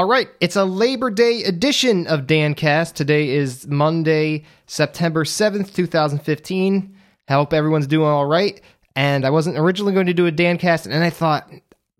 All 0.00 0.06
right, 0.06 0.30
it's 0.40 0.56
a 0.56 0.64
Labor 0.64 1.10
Day 1.10 1.42
edition 1.42 2.06
of 2.06 2.22
Dancast. 2.22 2.94
Today 2.94 3.28
is 3.28 3.66
Monday, 3.66 4.44
September 4.64 5.24
7th, 5.24 5.74
2015. 5.74 6.96
I 7.28 7.32
hope 7.34 7.52
everyone's 7.52 7.86
doing 7.86 8.08
all 8.08 8.24
right. 8.24 8.62
And 8.96 9.26
I 9.26 9.30
wasn't 9.30 9.58
originally 9.58 9.92
going 9.92 10.06
to 10.06 10.14
do 10.14 10.26
a 10.26 10.32
Dancast, 10.32 10.86
and 10.86 11.04
I 11.04 11.10
thought 11.10 11.52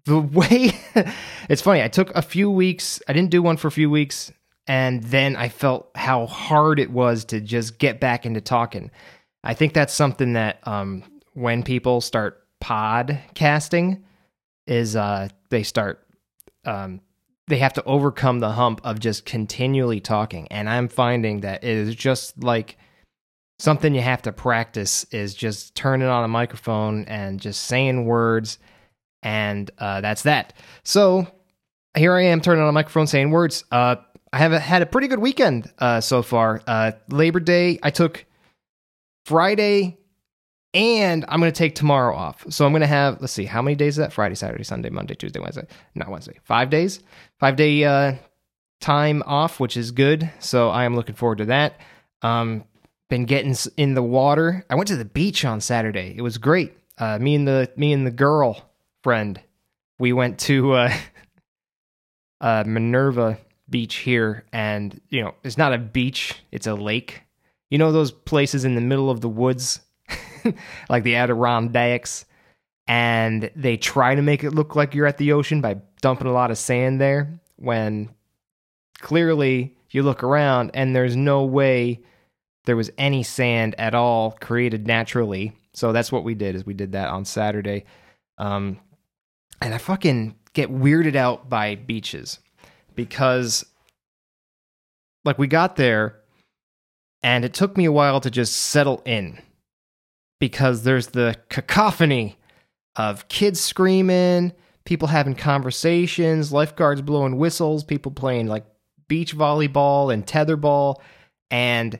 the 0.07 0.19
way 0.33 0.73
it's 1.51 1.61
funny, 1.61 1.83
I 1.83 1.89
took 1.89 2.11
a 2.17 2.23
few 2.23 2.51
weeks, 2.51 3.03
I 3.07 3.13
didn't 3.13 3.33
do 3.33 3.43
one 3.43 3.59
for 3.59 3.69
a 3.69 3.71
few 3.71 3.91
weeks, 3.91 4.33
and 4.67 5.03
then 5.03 5.37
I 5.37 5.51
felt 5.51 5.91
how 5.95 6.25
hard 6.25 6.81
it 6.81 6.91
was 6.91 7.27
to 7.27 7.39
just 7.39 7.79
get 7.79 8.01
back 8.01 8.25
into 8.25 8.41
talking. 8.41 8.91
I 9.45 9.53
think 9.53 9.75
that's 9.75 9.93
something 9.93 10.33
that 10.33 10.67
um, 10.67 11.05
when 11.35 11.63
people 11.63 12.01
start 12.01 12.47
podcasting, 12.65 14.05
is 14.67 14.97
uh, 14.97 15.29
they 15.51 15.65
start 15.65 16.03
um, 16.65 17.03
they 17.51 17.59
have 17.59 17.75
to 17.75 17.85
overcome 17.85 18.39
the 18.39 18.53
hump 18.53 18.81
of 18.85 18.99
just 18.99 19.27
continually 19.27 20.01
talking. 20.01 20.49
And 20.49 20.69
I'm 20.69 20.89
finding 20.89 21.41
that 21.41 21.63
it 21.63 21.77
is 21.77 21.95
just 21.95 22.43
like 22.43 22.79
something 23.59 23.95
you 23.95 24.01
have 24.01 24.23
to 24.23 24.33
practice 24.33 25.05
is 25.11 25.35
just 25.35 25.75
turning 25.75 26.09
on 26.09 26.25
a 26.25 26.29
microphone 26.29 27.05
and 27.05 27.39
just 27.41 27.65
saying 27.65 28.07
words. 28.07 28.59
And 29.23 29.71
uh, 29.79 30.01
that's 30.01 30.23
that. 30.23 30.55
So 30.83 31.27
here 31.95 32.15
I 32.15 32.23
am 32.23 32.41
turning 32.41 32.63
on 32.63 32.69
a 32.69 32.73
microphone 32.73 33.07
saying 33.07 33.31
words. 33.31 33.65
Uh, 33.71 33.97
I 34.33 34.39
have 34.39 34.53
had 34.53 34.81
a 34.81 34.87
pretty 34.87 35.09
good 35.09 35.19
weekend 35.19 35.71
uh, 35.79 36.01
so 36.01 36.23
far. 36.23 36.63
Uh, 36.67 36.93
Labor 37.09 37.41
Day, 37.41 37.79
I 37.83 37.91
took 37.91 38.25
Friday 39.27 39.99
and 40.73 41.25
I'm 41.29 41.41
going 41.41 41.53
to 41.53 41.59
take 41.59 41.75
tomorrow 41.75 42.15
off. 42.15 42.45
So 42.51 42.65
I'm 42.65 42.73
going 42.73 42.81
to 42.83 42.87
have, 42.87 43.21
let's 43.21 43.33
see, 43.33 43.45
how 43.45 43.61
many 43.61 43.75
days 43.75 43.95
is 43.95 43.97
that? 43.97 44.13
Friday, 44.13 44.35
Saturday, 44.35 44.65
Sunday, 44.65 44.91
Monday, 44.91 45.15
Tuesday, 45.15 45.41
Wednesday. 45.41 45.67
Not 45.95 46.11
Wednesday. 46.11 46.39
Five 46.45 46.71
days. 46.71 47.01
Five 47.39 47.57
day 47.57 47.85
uh, 47.85 48.15
time 48.81 49.23
off, 49.27 49.59
which 49.59 49.77
is 49.77 49.91
good. 49.91 50.31
So 50.39 50.71
I 50.71 50.85
am 50.85 50.95
looking 50.95 51.15
forward 51.15 51.39
to 51.39 51.47
that. 51.47 51.81
Um, 52.23 52.65
been 53.09 53.25
getting 53.25 53.57
in 53.77 53.95
the 53.95 54.03
water. 54.03 54.65
I 54.71 54.77
went 54.77 54.89
to 54.89 54.97
the 54.97 55.05
beach 55.05 55.45
on 55.45 55.61
Saturday. 55.61 56.15
It 56.17 56.23
was 56.23 56.39
great. 56.39 56.77
Uh, 56.97 57.19
me 57.19 57.35
and 57.35 57.49
the 57.49 57.71
me 57.77 57.93
and 57.93 58.07
the 58.07 58.11
girl 58.11 58.71
friend, 59.03 59.41
we 59.99 60.13
went 60.13 60.39
to 60.41 60.73
uh, 60.75 60.97
uh, 62.41 62.65
Minerva 62.67 63.39
Beach 63.69 63.97
here, 63.97 64.45
and 64.53 65.01
you 65.09 65.23
know 65.23 65.35
it's 65.43 65.59
not 65.59 65.73
a 65.73 65.79
beach; 65.79 66.37
it's 66.53 66.67
a 66.67 66.75
lake. 66.75 67.23
You 67.71 67.79
know 67.79 67.91
those 67.91 68.13
places 68.13 68.65
in 68.65 68.75
the 68.75 68.81
middle 68.81 69.11
of 69.11 69.21
the 69.21 69.29
woods 69.29 69.81
like 70.89 71.05
the 71.05 71.17
Adirondacks, 71.17 72.25
and 72.87 73.51
they 73.55 73.77
try 73.77 74.15
to 74.15 74.23
make 74.23 74.45
it 74.45 74.51
look 74.51 74.75
like 74.75 74.95
you're 74.95 75.07
at 75.07 75.19
the 75.19 75.33
ocean 75.33 75.61
by 75.61 75.77
dumping 76.01 76.27
a 76.27 76.33
lot 76.33 76.51
of 76.51 76.59
sand 76.59 77.01
there 77.01 77.41
when 77.57 78.09
clearly 79.01 79.77
you 79.91 80.03
look 80.03 80.23
around 80.23 80.71
and 80.75 80.95
there's 80.95 81.17
no 81.17 81.45
way 81.45 82.01
there 82.65 82.77
was 82.77 82.91
any 82.99 83.23
sand 83.23 83.75
at 83.79 83.95
all 83.95 84.33
created 84.41 84.87
naturally. 84.87 85.53
So 85.73 85.93
that's 85.93 86.13
what 86.13 86.25
we 86.25 86.35
did 86.35 86.55
is 86.55 86.67
we 86.67 86.75
did 86.75 86.93
that 86.93 87.09
on 87.09 87.25
Saturday. 87.25 87.85
Um, 88.39 88.79
and 89.61 89.75
I 89.75 89.79
fucking 89.79 90.37
get 90.53 90.71
weirded 90.71 91.17
out 91.17 91.49
by 91.49 91.75
beaches 91.75 92.39
because 92.95 93.65
like 95.25 95.39
we 95.39 95.47
got 95.47 95.77
there 95.77 96.17
and 97.23 97.45
it 97.45 97.55
took 97.55 97.77
me 97.77 97.85
a 97.85 97.93
while 97.93 98.21
to 98.21 98.31
just 98.31 98.55
settle 98.57 99.03
in 99.05 99.39
because 100.41 100.83
there's 100.83 101.09
the 101.09 101.37
cacophony 101.49 102.37
of 102.97 103.29
kids 103.29 103.61
screaming, 103.61 104.53
people 104.85 105.07
having 105.07 105.35
conversations, 105.35 106.53
lifeguards 106.53 107.03
blowing 107.03 107.37
whistles, 107.37 107.85
people 107.85 108.11
playing 108.11 108.49
like 108.49 108.65
beach 109.07 109.37
volleyball 109.37 110.13
and 110.13 110.27
tetherball. 110.27 110.97
And 111.51 111.99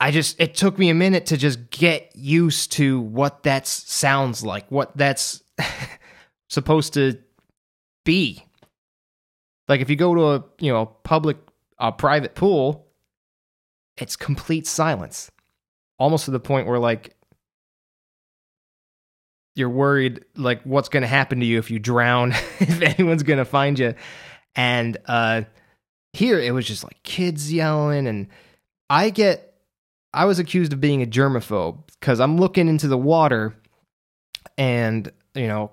I 0.00 0.10
just, 0.10 0.40
it 0.40 0.54
took 0.54 0.78
me 0.78 0.90
a 0.90 0.94
minute 0.94 1.26
to 1.26 1.36
just 1.36 1.70
get 1.70 2.10
used 2.14 2.72
to 2.72 3.00
what 3.00 3.44
that 3.44 3.66
sounds 3.66 4.44
like, 4.44 4.70
what 4.70 4.94
that's 4.96 5.42
supposed 6.50 6.94
to 6.94 7.18
be. 8.04 8.44
Like 9.68 9.80
if 9.80 9.88
you 9.88 9.96
go 9.96 10.14
to 10.14 10.30
a, 10.30 10.44
you 10.58 10.72
know, 10.72 10.86
public, 10.86 11.36
a 11.78 11.92
private 11.92 12.34
pool, 12.34 12.88
it's 13.96 14.16
complete 14.16 14.66
silence. 14.66 15.30
Almost 15.98 16.24
to 16.24 16.30
the 16.30 16.40
point 16.40 16.66
where 16.66 16.78
like 16.78 17.14
you're 19.54 19.70
worried 19.70 20.24
like 20.36 20.62
what's 20.62 20.88
going 20.88 21.02
to 21.02 21.08
happen 21.08 21.40
to 21.40 21.46
you 21.46 21.58
if 21.58 21.70
you 21.70 21.78
drown 21.78 22.32
if 22.60 22.80
anyone's 22.82 23.22
going 23.22 23.38
to 23.38 23.44
find 23.44 23.78
you. 23.78 23.94
And 24.56 24.96
uh 25.06 25.42
here 26.12 26.38
it 26.40 26.52
was 26.52 26.66
just 26.66 26.82
like 26.82 27.02
kids 27.02 27.52
yelling 27.52 28.06
and 28.06 28.26
i 28.88 29.10
get 29.10 29.54
i 30.12 30.24
was 30.24 30.38
accused 30.38 30.72
of 30.72 30.80
being 30.80 31.02
a 31.02 31.06
germaphobe 31.06 31.78
because 32.00 32.18
i'm 32.20 32.36
looking 32.36 32.68
into 32.68 32.88
the 32.88 32.98
water 32.98 33.54
and 34.58 35.12
you 35.34 35.46
know 35.46 35.70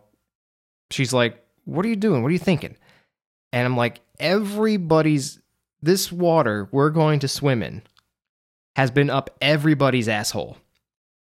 she's 0.92 1.12
like 1.12 1.44
what 1.66 1.86
are 1.86 1.90
you 1.90 1.98
doing? 1.98 2.22
What 2.24 2.30
are 2.30 2.34
you 2.34 2.40
thinking? 2.40 2.78
And 3.52 3.66
i'm 3.66 3.78
like 3.78 4.00
everybody's 4.20 5.40
this 5.82 6.12
water 6.12 6.68
we're 6.72 6.90
going 6.90 7.20
to 7.20 7.28
swim 7.28 7.62
in 7.62 7.82
has 8.76 8.92
been 8.92 9.10
up 9.10 9.30
everybody's 9.42 10.08
asshole 10.08 10.58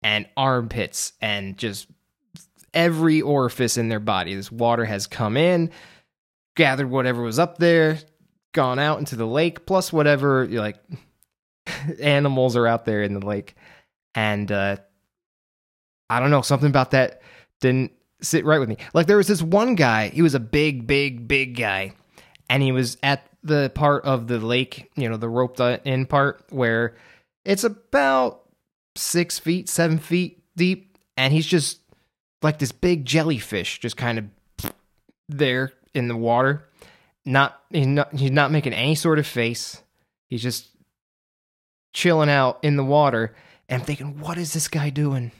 and 0.02 0.26
armpits 0.36 1.12
and 1.20 1.56
just 1.58 1.86
every 2.75 3.20
orifice 3.20 3.76
in 3.76 3.88
their 3.88 4.00
body. 4.00 4.34
This 4.34 4.53
water 4.53 4.84
has 4.84 5.06
come 5.06 5.36
in, 5.36 5.70
gathered 6.56 6.91
whatever 6.91 7.22
was 7.22 7.38
up 7.38 7.58
there, 7.58 7.98
gone 8.53 8.78
out 8.78 8.98
into 8.98 9.16
the 9.16 9.26
lake, 9.26 9.66
plus 9.66 9.92
whatever 9.92 10.47
like 10.47 10.76
animals 12.00 12.56
are 12.56 12.66
out 12.66 12.84
there 12.84 13.03
in 13.03 13.14
the 13.14 13.26
lake. 13.26 13.54
And 14.14 14.50
uh 14.50 14.76
I 16.08 16.19
don't 16.19 16.31
know, 16.31 16.42
something 16.42 16.69
about 16.69 16.91
that 16.91 17.22
didn't 17.60 17.92
sit 18.20 18.44
right 18.44 18.58
with 18.58 18.69
me. 18.69 18.78
Like 18.92 19.06
there 19.06 19.16
was 19.16 19.28
this 19.28 19.42
one 19.42 19.76
guy, 19.76 20.08
he 20.08 20.22
was 20.22 20.34
a 20.34 20.41
big, 20.41 20.87
big, 20.87 21.28
big 21.28 21.56
guy, 21.56 21.92
and 22.48 22.62
he 22.62 22.72
was 22.72 22.97
at 23.02 23.26
the 23.42 23.70
part 23.75 24.04
of 24.04 24.26
the 24.26 24.38
lake, 24.38 24.91
you 24.97 25.08
know, 25.08 25.16
the 25.16 25.28
roped 25.28 25.60
in 25.60 26.06
part 26.06 26.44
where 26.50 26.97
it's 27.44 27.64
about 27.64 28.42
six 28.97 29.38
feet, 29.38 29.69
seven 29.69 29.98
feet 29.98 30.42
deep, 30.56 30.98
and 31.16 31.32
he's 31.32 31.47
just 31.47 31.81
like 32.42 32.58
this 32.58 32.72
big 32.72 33.04
jellyfish 33.04 33.78
just 33.80 33.96
kind 33.96 34.18
of 34.18 34.72
there 35.28 35.72
in 35.94 36.08
the 36.08 36.16
water. 36.16 36.68
Not 37.24 37.60
he's 37.70 37.86
not 37.86 38.14
he's 38.14 38.30
not 38.30 38.50
making 38.50 38.72
any 38.72 38.94
sort 38.94 39.18
of 39.18 39.26
face. 39.26 39.82
He's 40.28 40.42
just 40.42 40.68
chilling 41.92 42.30
out 42.30 42.58
in 42.62 42.76
the 42.76 42.84
water. 42.84 43.34
And 43.68 43.80
I'm 43.80 43.86
thinking, 43.86 44.20
what 44.20 44.38
is 44.38 44.52
this 44.52 44.68
guy 44.68 44.90
doing? 44.90 45.32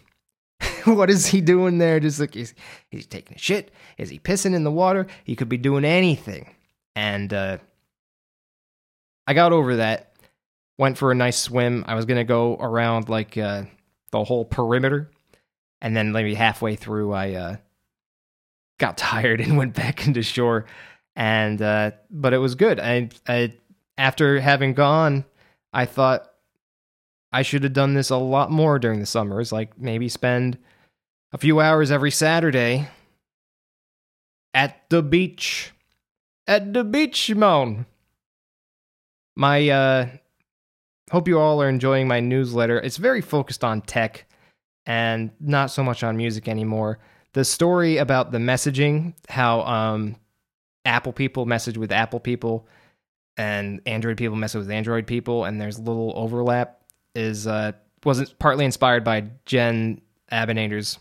what 0.85 1.11
is 1.11 1.27
he 1.27 1.41
doing 1.41 1.79
there? 1.79 2.01
Just 2.01 2.21
like 2.21 2.37
is 2.37 2.55
he 2.91 3.03
taking 3.03 3.37
a 3.37 3.39
shit? 3.39 3.71
Is 3.99 4.11
he 4.11 4.19
pissing 4.19 4.55
in 4.55 4.65
the 4.65 4.71
water? 4.71 5.07
He 5.25 5.37
could 5.37 5.49
be 5.49 5.57
doing 5.57 5.85
anything. 5.85 6.55
And 6.95 7.33
uh 7.33 7.59
I 9.27 9.35
got 9.35 9.53
over 9.53 9.77
that. 9.77 10.13
Went 10.77 10.99
for 10.99 11.13
a 11.13 11.15
nice 11.15 11.39
swim. 11.39 11.85
I 11.87 11.95
was 11.95 12.05
gonna 12.05 12.25
go 12.25 12.57
around 12.57 13.09
like 13.09 13.39
uh 13.39 13.65
the 14.13 14.25
whole 14.25 14.45
perimeter 14.45 15.11
and 15.81 15.97
then 15.97 16.13
maybe 16.13 16.35
halfway 16.35 16.77
through 16.77 17.13
I 17.13 17.33
uh, 17.35 17.57
got 18.79 18.97
tired 18.97 19.41
and 19.41 19.57
went 19.57 19.75
back 19.75 20.07
into 20.07 20.23
shore. 20.23 20.67
And 21.17 21.61
uh, 21.61 21.93
but 22.11 22.33
it 22.33 22.39
was 22.39 22.55
good. 22.55 22.81
I, 22.81 23.11
I 23.27 23.55
after 23.99 24.41
having 24.41 24.75
gone, 24.75 25.25
I 25.73 25.85
thought 25.85 26.31
I 27.33 27.43
should 27.43 27.63
have 27.65 27.73
done 27.73 27.95
this 27.95 28.11
a 28.11 28.17
lot 28.17 28.51
more 28.51 28.79
during 28.79 29.01
the 29.01 29.07
summers. 29.07 29.53
Like 29.53 29.79
maybe 29.79 30.09
spend 30.09 30.59
a 31.33 31.39
few 31.39 31.61
hours 31.61 31.91
every 31.91 32.11
Saturday 32.11 32.89
at 34.55 34.89
the 34.89 35.03
beach. 35.03 35.73
At 36.47 36.73
the 36.73 36.85
beach, 36.85 37.33
Moan. 37.35 37.87
My 39.37 39.69
uh 39.69 40.07
hope 41.11 41.29
you 41.29 41.39
all 41.39 41.61
are 41.61 41.69
enjoying 41.69 42.09
my 42.09 42.21
newsletter. 42.21 42.79
It's 42.79 42.97
very 42.97 43.21
focused 43.21 43.65
on 43.65 43.83
tech 43.83 44.27
and 44.91 45.31
not 45.39 45.71
so 45.71 45.85
much 45.85 46.03
on 46.03 46.17
music 46.17 46.49
anymore. 46.49 46.99
The 47.33 47.45
story 47.45 47.99
about 47.99 48.33
the 48.33 48.39
messaging, 48.39 49.15
how 49.29 49.61
um, 49.61 50.17
Apple 50.85 51.13
people 51.13 51.47
message 51.47 51.79
with 51.79 51.93
Apple 51.93 52.19
people 52.19 52.67
and 53.37 53.81
Android 53.87 54.17
people 54.17 54.35
message 54.35 54.59
with 54.59 54.71
Android 54.73 55.07
people, 55.07 55.45
and 55.45 55.61
there's 55.61 55.79
little 55.79 56.13
overlap, 56.17 56.81
is 57.15 57.47
uh, 57.47 57.71
wasn't 58.05 58.37
partly 58.41 58.65
inspired 58.65 59.05
by 59.05 59.27
Jen 59.47 60.01
Abinader's 60.33 60.99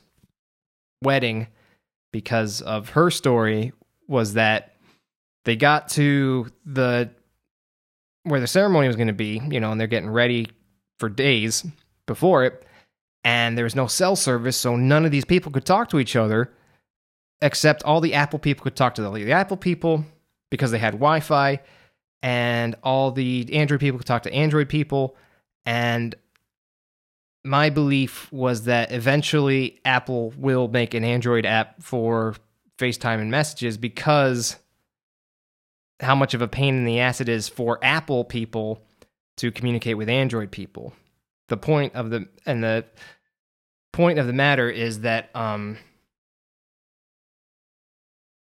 wedding 1.03 1.47
because 2.11 2.61
of 2.61 2.89
her 2.89 3.09
story 3.09 3.73
was 4.07 4.35
that 4.35 4.75
they 5.45 5.55
got 5.55 5.89
to 5.89 6.45
the 6.63 7.09
where 8.21 8.39
the 8.39 8.45
ceremony 8.45 8.85
was 8.85 8.97
going 8.97 9.07
to 9.07 9.13
be, 9.13 9.41
you 9.49 9.59
know, 9.59 9.71
and 9.71 9.81
they're 9.81 9.87
getting 9.87 10.11
ready 10.11 10.45
for 10.99 11.09
days 11.09 11.65
before 12.05 12.43
it 12.43 12.67
and 13.23 13.57
there 13.57 13.63
was 13.63 13.75
no 13.75 13.87
cell 13.87 14.15
service, 14.15 14.57
so 14.57 14.75
none 14.75 15.05
of 15.05 15.11
these 15.11 15.25
people 15.25 15.51
could 15.51 15.65
talk 15.65 15.89
to 15.89 15.99
each 15.99 16.15
other, 16.15 16.51
except 17.41 17.83
all 17.83 18.01
the 18.01 18.13
Apple 18.13 18.39
people 18.39 18.63
could 18.63 18.75
talk 18.75 18.95
to 18.95 19.01
the, 19.01 19.11
the 19.11 19.31
Apple 19.31 19.57
people 19.57 20.05
because 20.49 20.71
they 20.71 20.79
had 20.79 20.93
Wi-Fi, 20.93 21.59
and 22.21 22.75
all 22.83 23.11
the 23.11 23.47
Android 23.53 23.79
people 23.79 23.97
could 23.97 24.07
talk 24.07 24.23
to 24.23 24.33
Android 24.33 24.69
people, 24.69 25.15
and 25.65 26.15
my 27.43 27.69
belief 27.69 28.31
was 28.31 28.63
that 28.65 28.91
eventually 28.91 29.79
Apple 29.85 30.33
will 30.37 30.67
make 30.67 30.93
an 30.93 31.03
Android 31.03 31.45
app 31.45 31.81
for 31.81 32.35
FaceTime 32.77 33.21
and 33.21 33.31
messages 33.31 33.77
because 33.77 34.57
how 35.99 36.15
much 36.15 36.33
of 36.33 36.41
a 36.41 36.47
pain 36.47 36.75
in 36.75 36.85
the 36.85 36.99
ass 36.99 37.21
it 37.21 37.29
is 37.29 37.47
for 37.47 37.79
Apple 37.81 38.23
people 38.23 38.83
to 39.37 39.51
communicate 39.51 39.97
with 39.97 40.09
Android 40.09 40.51
people. 40.51 40.93
The 41.49 41.57
point 41.57 41.95
of 41.95 42.09
the 42.09 42.27
and 42.45 42.63
the 42.63 42.85
point 43.91 44.19
of 44.19 44.27
the 44.27 44.33
matter 44.33 44.69
is 44.69 45.01
that 45.01 45.35
um, 45.35 45.77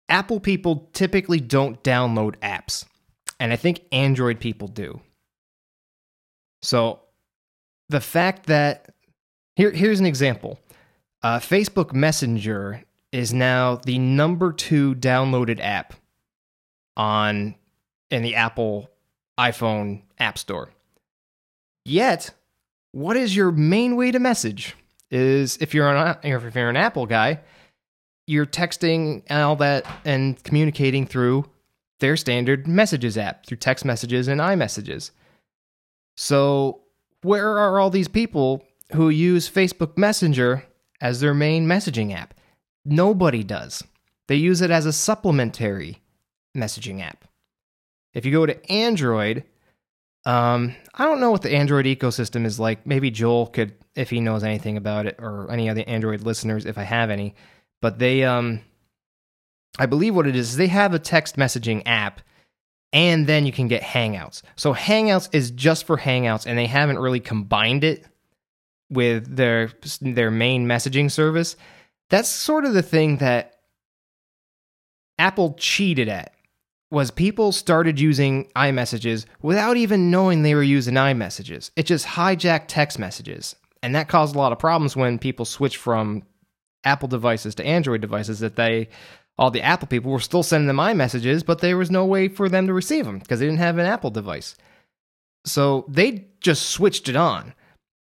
Apple 0.08 0.40
people 0.40 0.90
typically 0.94 1.40
don't 1.40 1.84
download 1.84 2.36
apps, 2.38 2.86
and 3.40 3.52
I 3.52 3.56
think 3.56 3.82
Android 3.92 4.40
people 4.40 4.68
do. 4.68 5.02
So 6.62 7.02
the 7.90 8.02
fact 8.02 8.46
that 8.46 8.94
here 9.56 9.72
here's 9.72 10.00
an 10.00 10.06
example. 10.06 10.60
Uh, 11.24 11.38
Facebook 11.38 11.94
Messenger 11.94 12.84
is 13.12 13.34
now 13.34 13.76
the 13.76 14.00
number 14.00 14.52
two 14.54 14.96
downloaded 14.96 15.60
app 15.60 15.94
on 16.98 17.56
in 18.10 18.24
the 18.24 18.36
Apple 18.36 18.90
iPhone 19.40 20.02
App 20.20 20.38
Store. 20.38 20.70
Yet, 21.86 22.32
what 22.92 23.18
is 23.18 23.36
your 23.36 23.52
main 23.52 23.96
way 23.96 24.12
to 24.12 24.20
message? 24.20 24.76
Is 25.10 25.58
if 25.58 25.74
you're 25.74 25.90
an 25.90 25.98
uh, 25.98 26.20
if 26.24 26.56
you're 26.56 26.70
an 26.70 26.78
Apple 26.78 27.06
guy, 27.06 27.40
you're 28.28 28.46
texting 28.46 29.24
and 29.28 29.42
all 29.42 29.58
that 29.58 29.86
and 30.06 30.42
communicating 30.44 31.06
through 31.06 31.46
their 32.00 32.18
standard 32.18 32.68
messages 32.68 33.18
app 33.18 33.46
through 33.46 33.58
text 33.58 33.86
messages 33.86 34.28
and 34.28 34.42
iMessages. 34.42 35.12
So, 36.16 36.82
where 37.22 37.58
are 37.58 37.80
all 37.80 37.90
these 37.90 38.08
people 38.08 38.66
who 38.94 39.10
use 39.10 39.50
Facebook 39.50 39.98
Messenger 39.98 40.66
as 41.00 41.20
their 41.20 41.34
main 41.34 41.68
messaging 41.68 42.14
app? 42.14 42.34
Nobody 42.84 43.44
does. 43.44 43.84
They 44.28 44.36
use 44.36 44.62
it 44.62 44.72
as 44.72 44.86
a 44.86 44.94
supplementary 44.94 46.02
messaging 46.56 47.02
app. 47.02 47.26
If 48.14 48.26
you 48.26 48.32
go 48.32 48.46
to 48.46 48.72
Android, 48.72 49.44
um, 50.26 50.76
I 50.94 51.06
don't 51.06 51.20
know 51.20 51.32
what 51.32 51.42
the 51.42 51.54
Android 51.54 51.86
ecosystem 51.86 52.46
is 52.46 52.60
like. 52.60 52.86
Maybe 52.86 53.10
Joel 53.10 53.48
could, 53.48 53.74
if 53.96 54.10
he 54.10 54.20
knows 54.20 54.44
anything 54.44 54.78
about 54.78 55.06
it, 55.08 55.16
or 55.20 55.52
any 55.52 55.70
other 55.70 55.84
Android 55.88 56.22
listeners, 56.22 56.66
if 56.66 56.78
I 56.78 56.84
have 56.84 57.10
any. 57.10 57.36
But 57.82 57.98
they, 57.98 58.24
um, 58.24 58.62
I 59.80 59.88
believe 59.88 60.16
what 60.16 60.28
it 60.28 60.36
is, 60.36 60.58
they 60.58 60.68
have 60.68 60.94
a 60.94 61.00
text 61.00 61.38
messaging 61.38 61.82
app, 61.86 62.22
and 62.94 63.26
then 63.26 63.46
you 63.46 63.52
can 63.52 63.68
get 63.68 63.82
Hangouts. 63.82 64.44
So 64.56 64.74
Hangouts 64.74 65.30
is 65.32 65.50
just 65.52 65.86
for 65.86 65.98
Hangouts, 65.98 66.46
and 66.46 66.58
they 66.58 66.68
haven't 66.68 67.00
really 67.00 67.20
combined 67.20 67.84
it 67.84 68.06
with 68.92 69.36
their 69.36 69.72
their 70.02 70.30
main 70.30 70.68
messaging 70.68 71.10
service. 71.10 71.56
That's 72.10 72.30
sort 72.30 72.66
of 72.66 72.74
the 72.74 72.84
thing 72.84 73.18
that 73.18 73.56
Apple 75.18 75.56
cheated 75.58 76.10
at 76.10 76.34
was 76.92 77.10
people 77.10 77.52
started 77.52 78.00
using 78.00 78.50
iMessages 78.56 79.26
without 79.42 79.78
even 79.78 80.12
knowing 80.12 80.44
they 80.44 80.54
were 80.54 80.62
using 80.62 80.96
iMessages. 80.96 81.72
It 81.76 81.86
just 81.86 82.06
hijacked 82.06 82.66
text 82.68 83.00
messages. 83.00 83.56
And 83.82 83.96
that 83.96 84.10
caused 84.10 84.36
a 84.36 84.38
lot 84.38 84.52
of 84.52 84.60
problems 84.60 84.96
when 84.96 85.18
people 85.18 85.46
switched 85.46 85.78
from 85.78 86.24
Apple 86.84 87.08
devices 87.08 87.56
to 87.56 87.66
Android 87.66 88.02
devices 88.02 88.40
that 88.40 88.56
they 88.56 88.90
all 89.38 89.50
the 89.50 89.62
Apple 89.62 89.88
people 89.88 90.12
were 90.12 90.20
still 90.20 90.44
sending 90.44 90.68
them 90.68 90.78
iMessages, 90.78 91.44
but 91.44 91.60
there 91.60 91.78
was 91.78 91.90
no 91.90 92.06
way 92.06 92.28
for 92.28 92.48
them 92.48 92.68
to 92.68 92.74
receive 92.74 93.06
them 93.06 93.18
because 93.18 93.40
they 93.40 93.46
didn't 93.46 93.60
have 93.60 93.78
an 93.80 93.88
Apple 93.88 94.12
device. 94.12 94.56
So 95.46 95.86
they 95.88 96.28
just 96.42 96.70
switched 96.70 97.10
it 97.10 97.16
on. 97.16 97.56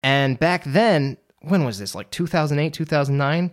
And 0.02 0.38
back 0.38 0.64
then, 0.66 1.18
when 1.42 1.64
was 1.64 1.80
this? 1.80 1.96
Like 1.96 2.10
2008, 2.12 2.74
2009? 2.74 3.52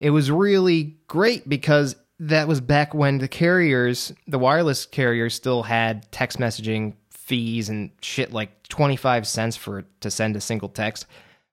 It 0.00 0.10
was 0.10 0.30
really 0.30 0.98
great 1.06 1.48
because 1.48 1.96
that 2.20 2.48
was 2.48 2.60
back 2.60 2.94
when 2.94 3.18
the 3.18 3.28
carriers, 3.28 4.12
the 4.26 4.38
wireless 4.38 4.86
carriers, 4.86 5.34
still 5.34 5.62
had 5.62 6.10
text 6.10 6.38
messaging 6.38 6.94
fees 7.10 7.68
and 7.68 7.90
shit 8.00 8.32
like 8.32 8.66
25 8.68 9.26
cents 9.26 9.56
for 9.56 9.84
to 10.00 10.10
send 10.10 10.34
a 10.34 10.40
single 10.40 10.68
text. 10.68 11.06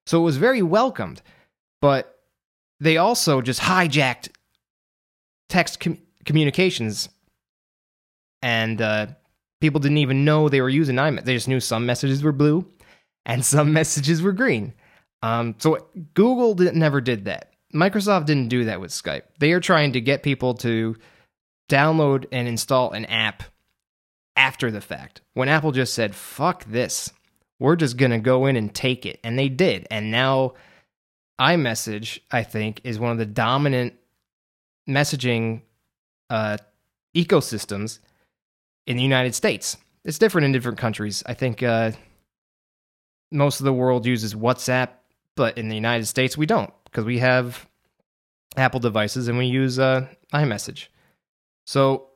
So 0.05 0.19
it 0.21 0.23
was 0.23 0.37
very 0.37 0.61
welcomed. 0.61 1.21
But 1.81 2.19
they 2.79 2.97
also 2.97 3.41
just 3.41 3.61
hijacked 3.61 4.29
text 5.49 5.79
com- 5.79 5.99
communications 6.25 7.09
and 8.41 8.81
uh, 8.81 9.07
people 9.61 9.79
didn't 9.79 9.97
even 9.97 10.25
know 10.25 10.49
they 10.49 10.61
were 10.61 10.69
using 10.69 10.95
iMessage. 10.95 11.25
They 11.25 11.33
just 11.33 11.47
knew 11.47 11.59
some 11.59 11.85
messages 11.85 12.23
were 12.23 12.31
blue 12.31 12.65
and 13.25 13.45
some 13.45 13.73
messages 13.79 14.21
were 14.21 14.31
green. 14.31 14.73
Um, 15.21 15.55
so 15.57 15.87
Google 16.13 16.55
did, 16.55 16.75
never 16.75 17.01
did 17.01 17.25
that. 17.25 17.54
Microsoft 17.75 18.25
didn't 18.25 18.47
do 18.47 18.65
that 18.65 18.79
with 18.79 18.91
Skype. 18.91 19.23
They 19.39 19.51
are 19.51 19.59
trying 19.59 19.93
to 19.93 20.01
get 20.01 20.23
people 20.23 20.53
to 20.55 20.95
download 21.69 22.25
and 22.31 22.47
install 22.47 22.91
an 22.91 23.05
app 23.05 23.43
after 24.35 24.71
the 24.71 24.81
fact. 24.81 25.21
When 25.33 25.49
Apple 25.49 25.71
just 25.71 25.93
said, 25.93 26.15
fuck 26.15 26.63
this, 26.65 27.11
we're 27.59 27.75
just 27.75 27.97
going 27.97 28.11
to 28.11 28.19
go 28.19 28.45
in 28.45 28.55
and 28.55 28.73
take 28.73 29.05
it. 29.05 29.19
And 29.23 29.37
they 29.37 29.49
did. 29.49 29.87
And 29.91 30.09
now 30.11 30.53
iMessage, 31.39 32.19
I 32.31 32.43
think, 32.43 32.81
is 32.83 32.99
one 32.99 33.11
of 33.11 33.17
the 33.17 33.25
dominant 33.25 33.93
messaging 34.87 35.61
uh, 36.29 36.57
ecosystems 37.15 37.99
in 38.87 38.97
the 38.97 39.03
United 39.03 39.35
States. 39.35 39.77
It's 40.03 40.19
different 40.19 40.45
in 40.45 40.51
different 40.51 40.77
countries. 40.77 41.23
I 41.25 41.33
think 41.33 41.63
uh, 41.63 41.91
most 43.31 43.59
of 43.59 43.65
the 43.65 43.73
world 43.73 44.05
uses 44.05 44.35
WhatsApp, 44.35 44.89
but 45.35 45.57
in 45.57 45.67
the 45.67 45.75
United 45.75 46.05
States, 46.05 46.37
we 46.37 46.45
don't 46.45 46.71
because 46.95 47.05
we 47.05 47.19
have 47.19 47.67
Apple 48.55 48.79
devices 48.79 49.27
and 49.27 49.37
we 49.37 49.47
use 49.47 49.77
uh, 49.77 50.07
iMessage. 50.33 50.87
So 51.65 52.07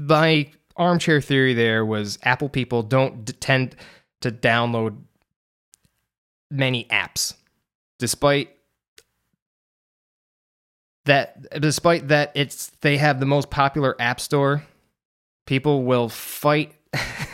my 0.00 0.48
armchair 0.76 1.20
theory 1.20 1.54
there 1.54 1.84
was 1.84 2.16
Apple 2.22 2.48
people 2.48 2.84
don't 2.84 3.24
d- 3.24 3.32
tend 3.32 3.74
to 4.20 4.30
download 4.30 4.98
many 6.52 6.84
apps, 6.84 7.34
despite 7.98 8.56
that. 11.06 11.60
Despite 11.60 12.08
that, 12.08 12.30
it's 12.36 12.70
they 12.80 12.96
have 12.98 13.18
the 13.18 13.26
most 13.26 13.50
popular 13.50 14.00
app 14.00 14.20
store. 14.20 14.62
People 15.46 15.82
will 15.82 16.08
fight 16.08 16.74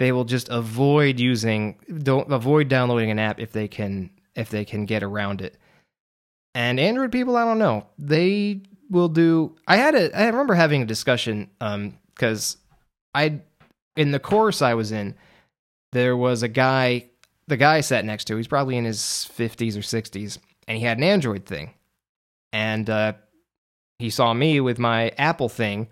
they 0.00 0.12
will 0.12 0.24
just 0.24 0.48
avoid 0.48 1.20
using 1.20 1.76
don't 2.02 2.32
avoid 2.32 2.68
downloading 2.68 3.10
an 3.10 3.18
app 3.18 3.38
if 3.38 3.52
they 3.52 3.68
can 3.68 4.08
if 4.34 4.48
they 4.48 4.64
can 4.64 4.86
get 4.86 5.02
around 5.02 5.42
it. 5.42 5.58
And 6.54 6.80
Android 6.80 7.12
people, 7.12 7.36
I 7.36 7.44
don't 7.44 7.58
know. 7.58 7.86
They 7.98 8.62
will 8.88 9.10
do 9.10 9.54
I 9.68 9.76
had 9.76 9.94
a 9.94 10.18
I 10.18 10.26
remember 10.26 10.54
having 10.54 10.80
a 10.80 10.86
discussion 10.86 11.50
um 11.60 11.98
cuz 12.16 12.56
I 13.14 13.40
in 13.94 14.10
the 14.10 14.18
course 14.18 14.62
I 14.62 14.72
was 14.72 14.90
in 14.90 15.16
there 15.92 16.16
was 16.16 16.42
a 16.42 16.48
guy 16.48 17.10
the 17.46 17.58
guy 17.58 17.76
I 17.76 17.80
sat 17.82 18.06
next 18.06 18.24
to, 18.26 18.36
he's 18.36 18.48
probably 18.48 18.78
in 18.78 18.86
his 18.86 19.00
50s 19.00 19.76
or 19.76 19.80
60s 19.80 20.38
and 20.66 20.78
he 20.78 20.84
had 20.84 20.96
an 20.96 21.04
Android 21.04 21.44
thing. 21.44 21.74
And 22.54 22.88
uh 22.88 23.12
he 23.98 24.08
saw 24.08 24.32
me 24.32 24.60
with 24.60 24.78
my 24.78 25.10
Apple 25.18 25.50
thing 25.50 25.88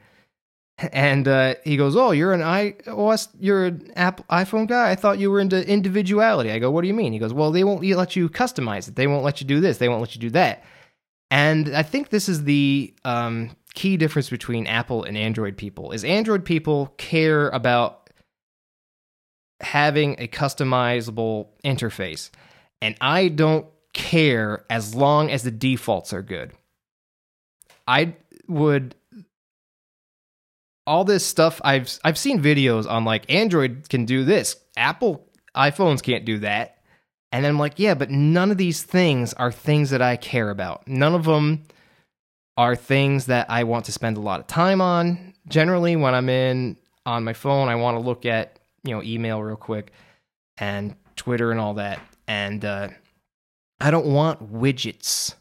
and 0.79 1.27
uh, 1.27 1.55
he 1.65 1.77
goes, 1.77 1.97
"Oh, 1.97 2.13
you're 2.13 2.33
an 2.33 2.41
iOS, 2.41 3.29
you're 3.39 3.67
an 3.67 3.93
Apple 3.97 4.25
iPhone 4.31 4.69
guy. 4.69 4.91
I 4.91 4.95
thought 4.95 5.19
you 5.19 5.31
were 5.31 5.41
into 5.41 5.67
individuality." 5.69 6.51
I 6.51 6.59
go, 6.59 6.71
"What 6.71 6.83
do 6.83 6.89
you 6.89 6.95
mean?" 6.95 7.13
He 7.13 7.19
goes, 7.19 7.33
"Well, 7.33 7.51
they 7.51 7.65
won't 7.65 7.85
let 7.85 8.15
you 8.17 8.29
customize 8.29 8.89
it. 8.89 8.95
They 8.95 9.07
won't 9.07 9.25
let 9.25 9.41
you 9.41 9.47
do 9.47 9.61
this. 9.61 9.79
They 9.79 9.89
won't 9.89 10.01
let 10.01 10.15
you 10.15 10.21
do 10.21 10.31
that." 10.31 10.65
And 11.31 11.75
I 11.77 11.83
think 11.83 12.09
this 12.09 12.29
is 12.29 12.45
the 12.45 12.95
um, 13.05 13.51
key 13.75 13.97
difference 13.97 14.31
between 14.31 14.67
Apple 14.67 15.03
and 15.03 15.17
Android 15.17 15.57
people. 15.57 15.93
Is 15.93 16.05
Android 16.05 16.45
people 16.45 16.95
care 16.97 17.49
about 17.49 18.11
having 19.61 20.15
a 20.19 20.29
customizable 20.29 21.49
interface, 21.65 22.31
and 22.81 22.97
I 23.01 23.29
don't 23.29 23.67
care 23.93 24.65
as 24.71 24.95
long 24.95 25.31
as 25.31 25.43
the 25.43 25.51
defaults 25.51 26.13
are 26.13 26.23
good. 26.23 26.53
I 27.89 28.15
would 28.47 28.95
all 30.89 31.05
this 31.05 31.25
stuff 31.25 31.61
I've 31.63 31.99
I've 32.03 32.19
seen 32.19 32.41
videos 32.41 32.89
on 32.91 33.05
like 33.05 33.31
Android 33.31 33.89
can 33.89 34.07
do 34.07 34.25
this, 34.25 34.57
Apple 34.77 35.29
iPhones 35.55 36.03
can't 36.03 36.25
do 36.25 36.39
that. 36.39 36.79
And 37.31 37.47
I'm 37.47 37.59
like, 37.59 37.75
yeah, 37.77 37.93
but 37.93 38.11
none 38.11 38.51
of 38.51 38.57
these 38.57 38.83
things 38.83 39.35
are 39.35 39.53
things 39.53 39.91
that 39.91 40.01
I 40.01 40.17
care 40.17 40.49
about. 40.49 40.89
None 40.89 41.15
of 41.15 41.25
them 41.25 41.65
are 42.57 42.75
things 42.75 43.27
that 43.27 43.51
I 43.51 43.65
want 43.65 43.85
to 43.85 43.93
spend 43.93 44.17
a 44.17 44.21
lot 44.21 44.41
of 44.41 44.47
time 44.47 44.81
on. 44.81 45.35
Generally, 45.47 45.97
when 45.97 46.15
I'm 46.15 46.31
in 46.31 46.79
on 47.05 47.25
my 47.25 47.35
phone, 47.35 47.69
I 47.69 47.75
want 47.75 47.97
to 47.97 48.01
look 48.01 48.25
at, 48.25 48.59
you 48.83 48.95
know, 48.95 49.03
email 49.03 49.43
real 49.43 49.57
quick 49.57 49.93
and 50.57 50.97
Twitter 51.17 51.51
and 51.51 51.61
all 51.61 51.75
that. 51.75 52.01
And 52.27 52.65
uh, 52.65 52.89
I 53.79 53.91
don't 53.91 54.07
want 54.07 54.51
widgets. 54.51 55.35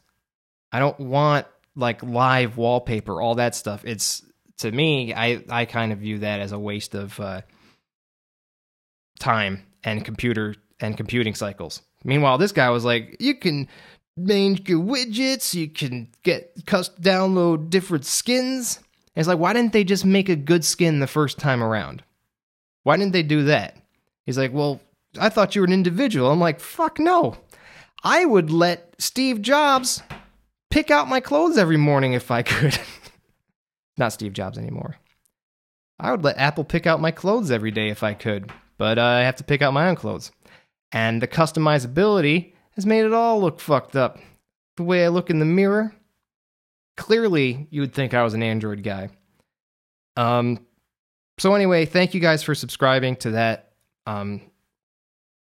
I 0.74 0.80
don't 0.80 1.00
want 1.00 1.48
like 1.76 2.04
live 2.04 2.58
wallpaper, 2.58 3.22
all 3.22 3.36
that 3.36 3.56
stuff. 3.56 3.86
It's 3.86 4.24
to 4.60 4.72
me, 4.72 5.14
I 5.14 5.44
I 5.50 5.66
kind 5.66 5.92
of 5.92 6.00
view 6.00 6.20
that 6.20 6.40
as 6.40 6.52
a 6.52 6.60
waste 6.60 6.96
of 6.96 7.20
uh, 7.20 7.42
time 9.20 9.64
and 9.84 10.04
computer 10.04 10.56
and 10.80 10.96
computing 10.98 11.36
cycles. 11.36 11.82
Meanwhile, 12.04 12.38
this 12.38 12.52
guy 12.52 12.70
was 12.70 12.86
like, 12.86 13.18
you 13.20 13.36
can 13.36 13.68
make 14.16 14.68
your 14.68 14.82
widgets, 14.82 15.54
you 15.54 15.70
can 15.70 16.10
get 16.24 16.54
custom 16.66 17.02
download 17.02 17.70
different 17.70 18.06
skins. 18.06 18.78
And 19.16 19.22
it's 19.22 19.28
like, 19.28 19.40
why 19.40 19.54
didn't 19.54 19.74
they 19.74 19.84
just 19.84 20.06
make 20.06 20.30
a 20.30 20.36
good 20.36 20.64
skin 20.64 21.00
the 21.00 21.08
first 21.08 21.40
time 21.40 21.64
around? 21.64 22.04
Why 22.84 22.98
didn't 22.98 23.14
they 23.14 23.24
do 23.24 23.44
that? 23.46 23.78
He's 24.26 24.38
like, 24.38 24.54
well, 24.54 24.80
I 25.20 25.30
thought 25.30 25.56
you 25.56 25.62
were 25.62 25.68
an 25.68 25.74
individual. 25.74 26.32
I'm 26.32 26.40
like, 26.40 26.60
fuck 26.60 27.00
no. 27.00 27.38
I 28.04 28.26
would 28.26 28.52
let 28.52 28.94
Steve 29.00 29.42
Jobs 29.42 30.04
pick 30.70 30.92
out 30.92 31.08
my 31.08 31.20
clothes 31.20 31.58
every 31.58 31.78
morning 31.78 32.14
if 32.14 32.30
I 32.30 32.44
could. 32.44 32.80
Not 33.98 34.14
Steve 34.14 34.34
Jobs 34.34 34.58
anymore. 34.58 34.98
I 36.00 36.12
would 36.12 36.24
let 36.24 36.38
Apple 36.38 36.64
pick 36.64 36.86
out 36.86 37.02
my 37.02 37.12
clothes 37.12 37.50
every 37.50 37.72
day 37.72 37.90
if 37.90 38.04
I 38.04 38.14
could, 38.14 38.52
but 38.78 39.00
I 39.00 39.24
have 39.24 39.36
to 39.38 39.44
pick 39.44 39.62
out 39.62 39.74
my 39.74 39.90
own 39.90 39.96
clothes. 39.96 40.32
And 40.92 41.22
the 41.22 41.28
customizability 41.28 42.54
has 42.72 42.86
made 42.86 43.06
it 43.06 43.14
all 43.14 43.42
look 43.42 43.60
fucked 43.60 43.96
up. 43.96 44.20
The 44.78 44.84
way 44.84 45.04
I 45.04 45.08
look 45.08 45.30
in 45.30 45.40
the 45.40 45.46
mirror, 45.46 45.96
clearly 46.96 47.68
you 47.72 47.82
would 47.82 47.94
think 47.94 48.14
I 48.14 48.24
was 48.24 48.36
an 48.36 48.44
Android 48.44 48.84
guy. 48.84 49.10
Um, 50.16 50.66
so 51.40 51.56
anyway, 51.56 51.86
thank 51.86 52.14
you 52.14 52.20
guys 52.20 52.44
for 52.44 52.54
subscribing 52.54 53.16
to 53.18 53.32
that. 53.32 53.72
Um, 54.06 54.42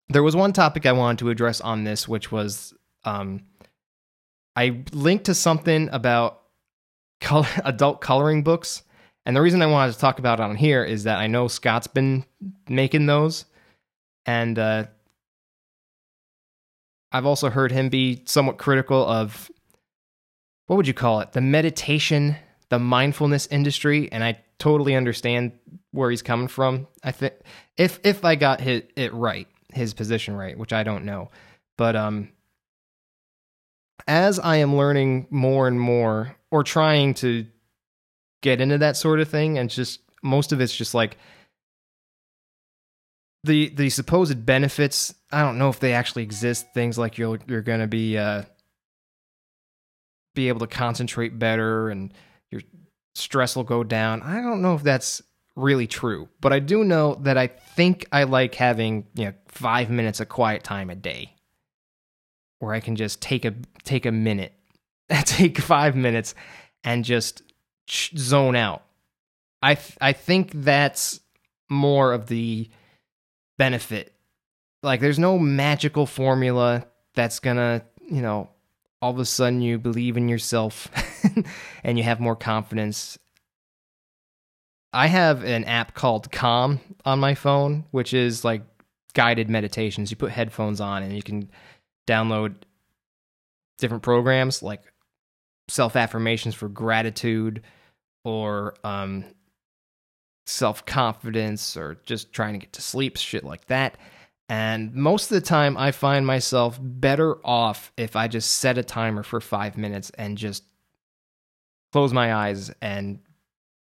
there 0.09 0.23
was 0.23 0.35
one 0.35 0.53
topic 0.53 0.85
I 0.85 0.91
wanted 0.91 1.19
to 1.19 1.29
address 1.29 1.61
on 1.61 1.83
this, 1.83 2.07
which 2.07 2.31
was 2.31 2.73
um, 3.03 3.43
I 4.55 4.83
linked 4.91 5.25
to 5.25 5.35
something 5.35 5.89
about 5.91 6.38
color, 7.21 7.47
adult 7.65 8.01
coloring 8.01 8.43
books. 8.43 8.83
And 9.25 9.35
the 9.35 9.41
reason 9.41 9.61
I 9.61 9.67
wanted 9.67 9.93
to 9.93 9.99
talk 9.99 10.19
about 10.19 10.39
it 10.39 10.43
on 10.43 10.55
here 10.55 10.83
is 10.83 11.03
that 11.03 11.19
I 11.19 11.27
know 11.27 11.47
Scott's 11.47 11.87
been 11.87 12.25
making 12.67 13.05
those. 13.05 13.45
And 14.25 14.57
uh, 14.57 14.85
I've 17.11 17.25
also 17.25 17.49
heard 17.49 17.71
him 17.71 17.89
be 17.89 18.23
somewhat 18.25 18.57
critical 18.57 19.05
of 19.05 19.51
what 20.67 20.77
would 20.77 20.87
you 20.87 20.93
call 20.93 21.19
it? 21.19 21.33
The 21.33 21.41
meditation, 21.41 22.35
the 22.69 22.79
mindfulness 22.79 23.47
industry. 23.47 24.11
And 24.11 24.23
I 24.23 24.39
totally 24.59 24.95
understand 24.95 25.53
where 25.91 26.09
he's 26.09 26.21
coming 26.21 26.47
from. 26.47 26.87
I 27.03 27.11
think 27.11 27.33
if 27.77 27.99
if 28.03 28.23
I 28.23 28.35
got 28.35 28.61
hit, 28.61 28.91
it 28.95 29.13
right, 29.13 29.47
his 29.73 29.93
position 29.93 30.35
right, 30.35 30.57
which 30.57 30.73
I 30.73 30.83
don't 30.83 31.05
know. 31.05 31.31
But 31.77 31.95
um 31.95 32.29
as 34.09 34.39
I 34.39 34.57
am 34.57 34.75
learning 34.75 35.27
more 35.29 35.67
and 35.67 35.79
more 35.79 36.35
or 36.49 36.63
trying 36.63 37.13
to 37.13 37.45
get 38.41 38.59
into 38.59 38.79
that 38.79 38.97
sort 38.97 39.19
of 39.19 39.29
thing 39.29 39.59
and 39.59 39.69
just 39.69 40.01
most 40.23 40.51
of 40.51 40.59
it's 40.59 40.75
just 40.75 40.95
like 40.95 41.17
the 43.43 43.69
the 43.69 43.89
supposed 43.89 44.45
benefits 44.45 45.13
i 45.31 45.41
don't 45.41 45.57
know 45.57 45.69
if 45.69 45.79
they 45.79 45.93
actually 45.93 46.23
exist 46.23 46.67
things 46.73 46.97
like 46.97 47.17
you're 47.17 47.39
you're 47.47 47.61
going 47.61 47.79
to 47.79 47.87
be 47.87 48.17
uh 48.17 48.41
be 50.35 50.47
able 50.47 50.59
to 50.59 50.67
concentrate 50.67 51.37
better 51.37 51.89
and 51.89 52.13
your 52.51 52.61
stress 53.15 53.55
will 53.55 53.63
go 53.63 53.83
down. 53.83 54.21
I 54.21 54.41
don't 54.41 54.61
know 54.61 54.75
if 54.75 54.83
that's 54.83 55.21
really 55.55 55.87
true 55.87 56.29
but 56.39 56.53
i 56.53 56.59
do 56.59 56.85
know 56.85 57.15
that 57.21 57.37
i 57.37 57.47
think 57.47 58.05
i 58.13 58.23
like 58.23 58.55
having 58.55 59.05
you 59.13 59.25
know 59.25 59.33
5 59.49 59.89
minutes 59.89 60.19
of 60.21 60.29
quiet 60.29 60.63
time 60.63 60.89
a 60.89 60.95
day 60.95 61.35
where 62.59 62.73
i 62.73 62.79
can 62.79 62.95
just 62.95 63.21
take 63.21 63.45
a 63.45 63.53
take 63.83 64.05
a 64.05 64.11
minute 64.11 64.53
take 65.25 65.59
5 65.59 65.95
minutes 65.95 66.35
and 66.83 67.03
just 67.03 67.41
zone 67.89 68.55
out 68.55 68.83
i 69.61 69.75
th- 69.75 69.97
i 69.99 70.13
think 70.13 70.51
that's 70.53 71.19
more 71.69 72.13
of 72.13 72.27
the 72.27 72.69
benefit. 73.57 74.13
Like 74.81 75.01
there's 75.01 75.19
no 75.19 75.37
magical 75.37 76.07
formula 76.07 76.87
that's 77.13 77.39
gonna, 77.39 77.83
you 78.09 78.21
know, 78.21 78.49
all 79.01 79.11
of 79.11 79.19
a 79.19 79.25
sudden 79.25 79.61
you 79.61 79.77
believe 79.77 80.17
in 80.17 80.27
yourself 80.27 80.89
and 81.83 81.97
you 81.97 82.03
have 82.03 82.19
more 82.19 82.35
confidence. 82.35 83.19
I 84.91 85.07
have 85.07 85.43
an 85.43 85.65
app 85.65 85.93
called 85.93 86.31
Calm 86.31 86.79
on 87.05 87.19
my 87.19 87.35
phone, 87.35 87.85
which 87.91 88.13
is 88.13 88.43
like 88.43 88.63
guided 89.13 89.49
meditations. 89.49 90.09
You 90.09 90.17
put 90.17 90.31
headphones 90.31 90.81
on 90.81 91.03
and 91.03 91.15
you 91.15 91.21
can 91.21 91.51
download 92.09 92.55
different 93.77 94.03
programs 94.03 94.63
like 94.63 94.81
self 95.69 95.95
affirmations 95.95 96.55
for 96.55 96.67
gratitude 96.67 97.61
or 98.23 98.75
um, 98.83 99.23
self 100.45 100.85
confidence 100.85 101.77
or 101.77 101.97
just 102.05 102.33
trying 102.33 102.53
to 102.53 102.59
get 102.59 102.73
to 102.73 102.81
sleep, 102.81 103.17
shit 103.17 103.43
like 103.43 103.65
that. 103.67 103.97
And 104.49 104.95
most 104.95 105.25
of 105.31 105.35
the 105.35 105.45
time, 105.45 105.77
I 105.77 105.91
find 105.91 106.25
myself 106.25 106.79
better 106.81 107.35
off 107.45 107.91
if 107.97 108.15
I 108.15 108.27
just 108.27 108.55
set 108.55 108.79
a 108.79 108.83
timer 108.83 109.21
for 109.21 109.39
five 109.39 109.77
minutes 109.77 110.11
and 110.17 110.37
just 110.37 110.63
close 111.93 112.11
my 112.11 112.33
eyes 112.33 112.71
and 112.81 113.19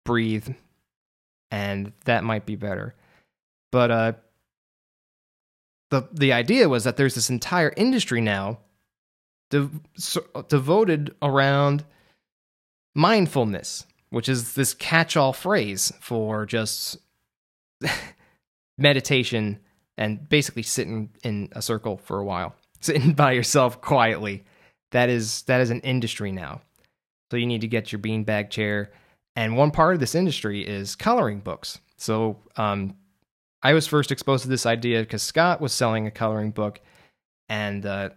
breathe. 0.05 0.47
And 1.49 1.91
that 2.05 2.23
might 2.23 2.45
be 2.45 2.55
better. 2.55 2.93
But 3.71 3.91
uh, 3.91 4.13
the 5.93 6.07
the 6.11 6.33
idea 6.33 6.67
was 6.67 6.83
that 6.83 6.97
there's 6.97 7.15
this 7.15 7.29
entire 7.29 7.73
industry 7.77 8.21
now 8.21 8.59
de- 9.49 9.69
devoted 10.49 11.15
around 11.21 11.85
mindfulness 12.95 13.85
which 14.13 14.29
is 14.29 14.53
this 14.53 14.75
catch 14.75 15.17
all 15.17 15.33
phrase 15.33 15.91
for 15.99 16.45
just 16.45 16.97
meditation 18.77 19.59
and 19.97 20.29
basically 20.29 20.61
sitting 20.61 21.09
in 21.23 21.49
a 21.53 21.63
circle 21.63 21.97
for 21.97 22.19
a 22.19 22.23
while, 22.23 22.55
sitting 22.79 23.13
by 23.13 23.31
yourself 23.31 23.81
quietly. 23.81 24.43
That 24.91 25.09
is 25.09 25.41
that 25.43 25.61
is 25.61 25.71
an 25.71 25.79
industry 25.81 26.31
now. 26.31 26.61
So 27.31 27.37
you 27.37 27.47
need 27.47 27.61
to 27.61 27.67
get 27.67 27.91
your 27.91 27.97
beanbag 27.97 28.51
chair. 28.51 28.91
And 29.35 29.57
one 29.57 29.71
part 29.71 29.95
of 29.95 29.99
this 29.99 30.13
industry 30.13 30.61
is 30.61 30.95
coloring 30.95 31.39
books. 31.39 31.79
So 31.97 32.37
um, 32.55 32.95
I 33.63 33.73
was 33.73 33.87
first 33.87 34.11
exposed 34.11 34.43
to 34.43 34.49
this 34.49 34.65
idea 34.65 34.99
because 34.99 35.23
Scott 35.23 35.61
was 35.61 35.71
selling 35.71 36.05
a 36.05 36.11
coloring 36.11 36.51
book 36.51 36.81
and 37.47 37.85
uh, 37.85 38.09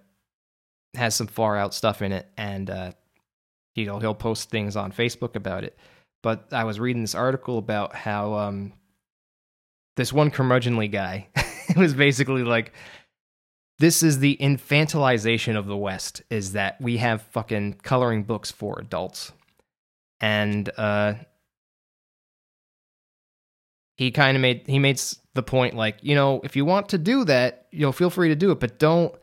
has 0.94 1.14
some 1.14 1.28
far 1.28 1.56
out 1.56 1.72
stuff 1.72 2.02
in 2.02 2.10
it. 2.12 2.28
And 2.36 2.68
uh, 2.68 2.92
know 3.76 4.00
he'll 4.00 4.14
post 4.14 4.50
things 4.50 4.76
on 4.76 4.90
Facebook 4.92 5.36
about 5.36 5.62
it. 5.62 5.78
But 6.22 6.52
I 6.52 6.64
was 6.64 6.80
reading 6.80 7.02
this 7.02 7.14
article 7.14 7.58
about 7.58 7.94
how 7.94 8.34
um, 8.34 8.72
this 9.96 10.12
one 10.12 10.32
curmudgeonly 10.32 10.90
guy 10.90 11.28
was 11.76 11.94
basically 11.94 12.42
like 12.42 12.72
this 13.78 14.02
is 14.02 14.18
the 14.18 14.36
infantilization 14.40 15.56
of 15.56 15.66
the 15.66 15.76
West 15.76 16.22
is 16.30 16.52
that 16.52 16.80
we 16.80 16.96
have 16.96 17.22
fucking 17.22 17.74
coloring 17.82 18.24
books 18.24 18.50
for 18.50 18.78
adults. 18.80 19.32
And 20.20 20.70
uh 20.78 21.14
he 23.96 24.10
kind 24.10 24.36
of 24.36 24.40
made 24.40 24.62
he 24.66 24.78
made 24.78 25.00
the 25.36 25.42
point 25.42 25.74
like, 25.74 25.98
you 26.02 26.14
know, 26.14 26.40
if 26.42 26.56
you 26.56 26.64
want 26.64 26.88
to 26.90 26.98
do 26.98 27.24
that, 27.24 27.66
you 27.70 27.80
know, 27.80 27.92
feel 27.92 28.10
free 28.10 28.28
to 28.28 28.36
do 28.36 28.50
it, 28.50 28.60
but 28.60 28.78
don't 28.78 29.14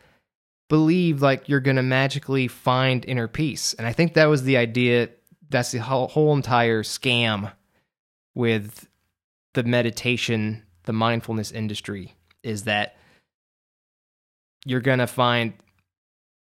believe 0.69 1.21
like 1.21 1.49
you're 1.49 1.59
going 1.59 1.75
to 1.75 1.83
magically 1.83 2.47
find 2.47 3.03
inner 3.05 3.27
peace. 3.27 3.73
And 3.73 3.85
I 3.85 3.93
think 3.93 4.13
that 4.13 4.25
was 4.25 4.43
the 4.43 4.57
idea. 4.57 5.09
That's 5.49 5.71
the 5.71 5.79
whole, 5.79 6.07
whole 6.07 6.35
entire 6.35 6.83
scam 6.83 7.51
with 8.33 8.87
the 9.53 9.63
meditation, 9.63 10.63
the 10.85 10.93
mindfulness 10.93 11.51
industry 11.51 12.15
is 12.41 12.63
that 12.63 12.97
you're 14.65 14.81
going 14.81 14.99
to 14.99 15.07
find 15.07 15.53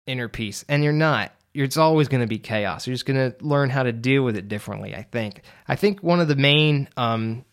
inner 0.07 0.29
peace 0.29 0.65
and 0.69 0.85
you're 0.85 0.93
not. 0.93 1.33
It's 1.55 1.77
always 1.77 2.09
going 2.09 2.21
to 2.21 2.27
be 2.27 2.39
chaos. 2.39 2.87
You're 2.87 2.95
just 2.95 3.07
going 3.07 3.33
to 3.33 3.45
learn 3.45 3.71
how 3.71 3.85
to 3.85 3.93
deal 3.93 4.23
with 4.23 4.37
it 4.37 4.49
differently, 4.49 4.95
I 4.95 5.03
think. 5.03 5.43
I 5.69 5.77
think 5.77 6.03
one 6.03 6.21
of 6.21 6.29
the 6.29 6.37
main 6.37 6.89
um, 6.97 7.45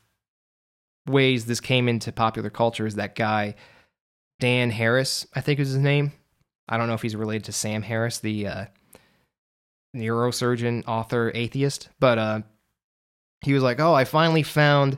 ways 1.08 1.46
this 1.46 1.60
came 1.60 1.88
into 1.88 2.12
popular 2.12 2.50
culture 2.50 2.86
is 2.86 2.96
that 2.96 3.16
guy, 3.16 3.56
Dan 4.40 4.70
Harris, 4.72 5.26
I 5.34 5.42
think 5.42 5.60
is 5.60 5.70
his 5.70 5.78
name. 5.78 6.14
I 6.70 6.78
don't 6.78 6.88
know 6.88 6.94
if 6.94 7.02
he's 7.02 7.16
related 7.16 7.46
to 7.46 7.52
Sam 7.52 7.82
Harris, 7.82 8.20
the 8.20 8.48
uh, 8.48 8.66
neurosurgeon, 9.96 10.84
author, 10.88 11.32
atheist, 11.36 11.90
but 12.00 12.18
uh, 12.18 12.42
he 13.42 13.54
was 13.54 13.64
like, 13.64 13.80
"Oh, 13.80 13.94
I 13.94 14.06
finally 14.06 14.44
found 14.44 14.98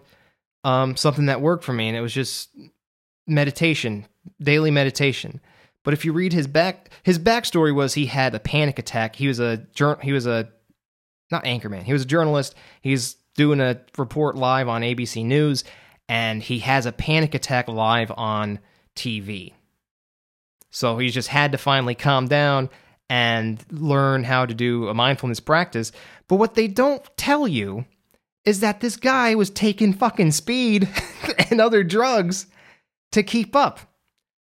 um, 0.64 0.96
something 0.96 1.26
that 1.28 1.42
worked 1.42 1.64
for 1.64 1.74
me, 1.74 1.88
and 1.88 1.98
it 1.98 2.02
was 2.02 2.14
just 2.14 2.50
meditation, 3.28 4.06
daily 4.42 4.72
meditation." 4.72 5.42
But 5.84 5.94
if 5.94 6.06
you 6.06 6.14
read 6.14 6.32
his 6.32 6.48
back, 6.48 6.90
his 7.04 7.20
backstory 7.20 7.74
was 7.74 7.94
he 7.94 8.06
had 8.06 8.36
a 8.36 8.40
panic 8.40 8.80
attack. 8.80 9.16
He 9.16 9.28
was 9.28 9.40
a 9.40 9.66
he 10.02 10.12
was 10.12 10.26
a 10.26 10.50
not 11.32 11.44
anchorman. 11.44 11.84
He 11.84 11.94
was 11.94 12.04
a 12.04 12.08
journalist. 12.08 12.56
He's 12.82 13.16
doing 13.36 13.60
a 13.60 13.82
report 13.98 14.36
live 14.36 14.70
on 14.70 14.82
ABC 14.82 15.26
News, 15.26 15.64
and 16.08 16.44
he 16.44 16.60
has 16.60 16.86
a 16.86 16.92
panic 16.92 17.34
attack 17.34 17.68
live 17.68 18.12
on 18.16 18.60
TV. 18.96 19.54
So 20.72 20.98
he's 20.98 21.14
just 21.14 21.30
had 21.30 21.52
to 21.52 21.58
finally 21.58 21.96
calm 21.96 22.28
down 22.28 22.70
and 23.10 23.64
learn 23.72 24.24
how 24.24 24.46
to 24.46 24.54
do 24.54 24.88
a 24.88 24.94
mindfulness 24.94 25.40
practice. 25.40 25.92
But 26.28 26.38
what 26.38 26.56
they 26.56 26.68
don't 26.68 27.06
tell 27.16 27.48
you 27.48 27.86
is 28.46 28.60
that 28.60 28.82
this 28.82 28.96
guy 28.96 29.36
was 29.36 29.50
taking 29.50 29.94
fucking 29.94 30.32
speed 30.32 30.90
and 31.50 31.62
other 31.62 31.84
drugs 31.84 32.48
to 33.12 33.24
keep 33.24 33.56
up. 33.56 33.80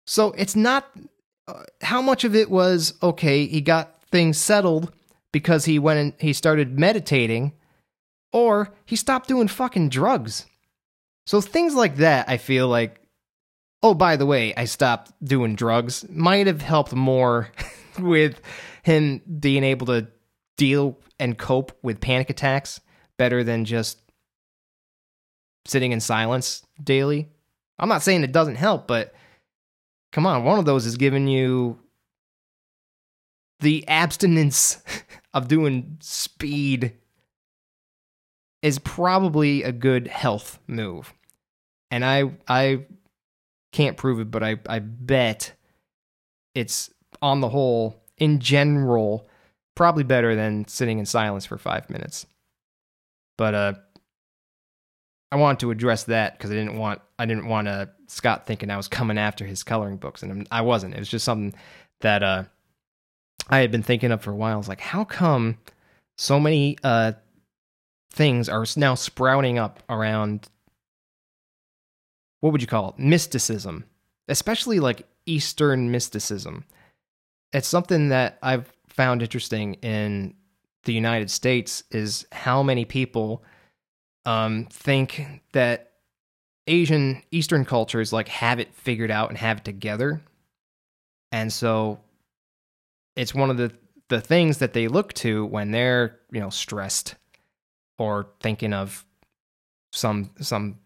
So 0.06 0.32
it's 0.34 0.56
not 0.56 0.90
uh, 1.48 1.64
how 1.82 2.02
much 2.02 2.24
of 2.24 2.36
it 2.36 2.50
was 2.50 2.94
okay, 3.02 3.48
he 3.48 3.62
got 3.62 4.04
things 4.12 4.38
settled 4.38 4.92
because 5.32 5.66
he 5.66 5.80
went 5.80 6.00
and 6.00 6.14
he 6.20 6.34
started 6.34 6.78
meditating 6.78 7.54
or 8.32 8.74
he 8.86 8.96
stopped 8.96 9.28
doing 9.28 9.48
fucking 9.48 9.90
drugs. 9.90 10.46
So 11.32 11.40
things 11.40 11.74
like 11.74 11.96
that, 11.96 12.28
I 12.28 12.36
feel 12.36 12.68
like 12.68 13.00
oh, 13.82 13.94
by 13.94 14.18
the 14.18 14.26
way, 14.26 14.54
I 14.54 14.66
stopped 14.66 15.14
doing 15.24 15.56
drugs 15.56 16.06
might 16.10 16.46
have 16.46 16.62
helped 16.62 16.92
more 16.92 17.50
with 18.00 18.42
him 18.84 19.22
being 19.40 19.64
able 19.64 19.88
to 19.88 20.08
deal 20.58 20.98
and 21.22 21.38
cope 21.38 21.72
with 21.82 22.02
panic 22.02 22.30
attacks 22.30 22.82
better 23.16 23.46
than 23.46 23.64
just 23.64 23.98
sitting 25.66 25.94
in 25.94 26.02
silence 26.02 26.66
daily. 26.84 27.30
I'm 27.80 27.88
not 27.88 28.04
saying 28.04 28.26
it 28.26 28.34
doesn't 28.34 28.56
help, 28.56 28.86
but 28.86 29.14
come 30.12 30.28
on, 30.28 30.44
one 30.44 30.60
of 30.60 30.66
those 30.66 30.86
is 30.86 30.98
giving 30.98 31.30
you 31.30 31.80
the 33.62 33.88
abstinence 33.88 34.84
of 35.34 35.48
doing 35.48 35.96
speed 36.02 36.98
is 38.62 38.80
probably 38.80 39.64
a 39.64 39.72
good 39.72 40.08
health 40.08 40.60
move. 40.68 41.14
And 41.92 42.04
I 42.04 42.32
I 42.48 42.86
can't 43.72 43.98
prove 43.98 44.20
it, 44.20 44.32
but 44.32 44.44
I, 44.44 44.58
I 44.68 44.80
bet 44.80 45.54
it's 46.56 46.90
on 47.22 47.42
the 47.42 47.50
whole, 47.50 48.02
in 48.18 48.40
general, 48.40 49.28
probably 49.76 50.04
better 50.04 50.36
than 50.36 50.68
sitting 50.68 51.00
in 51.00 51.06
silence 51.06 51.46
for 51.46 51.58
five 51.58 51.90
minutes. 51.90 52.26
But 53.38 53.54
uh 53.54 53.74
I 55.32 55.38
wanted 55.38 55.60
to 55.62 55.72
address 55.72 56.04
that 56.06 56.38
because 56.38 56.52
I 56.52 56.56
didn't 56.56 56.78
want 56.78 57.02
I 57.18 57.26
didn't 57.26 57.48
want 57.48 57.68
uh, 57.68 57.86
Scott 58.08 58.46
thinking 58.46 58.70
I 58.70 58.78
was 58.78 58.88
coming 58.88 59.18
after 59.18 59.46
his 59.46 59.64
coloring 59.64 59.98
books, 59.98 60.24
and 60.24 60.48
I 60.52 60.62
wasn't. 60.62 60.94
It 60.94 61.00
was 61.00 61.08
just 61.08 61.24
something 61.24 61.54
that 62.02 62.22
uh, 62.22 62.44
I 63.50 63.60
had 63.60 63.72
been 63.72 63.84
thinking 63.84 64.12
of 64.12 64.22
for 64.22 64.32
a 64.32 64.36
while. 64.36 64.54
I 64.54 64.58
was 64.58 64.68
like, 64.68 64.82
how 64.82 65.06
come 65.06 65.58
so 66.18 66.40
many 66.40 66.78
uh, 66.84 67.14
things 68.12 68.50
are 68.50 68.66
now 68.76 68.96
sprouting 68.96 69.58
up 69.58 69.82
around 69.90 70.50
what 72.42 72.52
would 72.52 72.62
you 72.62 72.68
call 72.68 72.90
it? 72.90 73.00
Mysticism, 73.00 73.86
especially 74.28 74.80
like 74.80 75.08
Eastern 75.26 75.92
mysticism. 75.92 76.66
It's 77.54 77.68
something 77.68 78.10
that 78.10 78.38
I've 78.42 78.72
found 78.88 79.22
interesting 79.22 79.76
in 79.76 80.34
the 80.84 80.94
United 80.94 81.30
States 81.30 81.84
is 81.92 82.26
how 82.32 82.64
many 82.64 82.86
people 82.86 83.44
um, 84.26 84.68
think 84.70 85.42
that 85.54 85.92
Asian 86.68 87.24
Eastern 87.32 87.66
cultures 87.66 88.12
like 88.14 88.28
have 88.28 88.60
it 88.60 88.74
figured 88.74 89.12
out 89.12 89.30
and 89.30 89.38
have 89.38 89.60
it 89.60 89.66
together, 89.66 90.22
and 91.32 91.52
so 91.52 92.00
it's 93.16 93.34
one 93.34 93.50
of 93.50 93.58
the 93.58 93.72
the 94.10 94.22
things 94.22 94.58
that 94.58 94.74
they 94.74 94.88
look 94.88 95.14
to 95.14 95.46
when 95.46 95.72
they're 95.72 96.20
you 96.32 96.40
know 96.40 96.50
stressed 96.50 97.16
or 97.98 98.28
thinking 98.40 98.74
of 98.74 99.06
some 99.92 100.32
some 100.40 100.78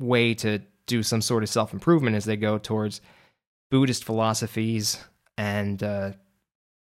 way 0.00 0.34
to 0.34 0.60
do 0.86 1.02
some 1.02 1.20
sort 1.20 1.42
of 1.42 1.48
self 1.48 1.72
improvement 1.72 2.16
as 2.16 2.24
they 2.24 2.36
go 2.36 2.58
towards 2.58 3.00
Buddhist 3.70 4.04
philosophies, 4.04 4.98
and 5.36 5.82
uh, 5.82 6.12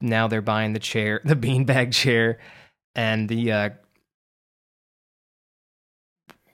now 0.00 0.28
they're 0.28 0.42
buying 0.42 0.72
the 0.72 0.78
chair, 0.78 1.20
the 1.24 1.36
beanbag 1.36 1.92
chair, 1.92 2.38
and 2.94 3.28
the 3.28 3.52
uh, 3.52 3.70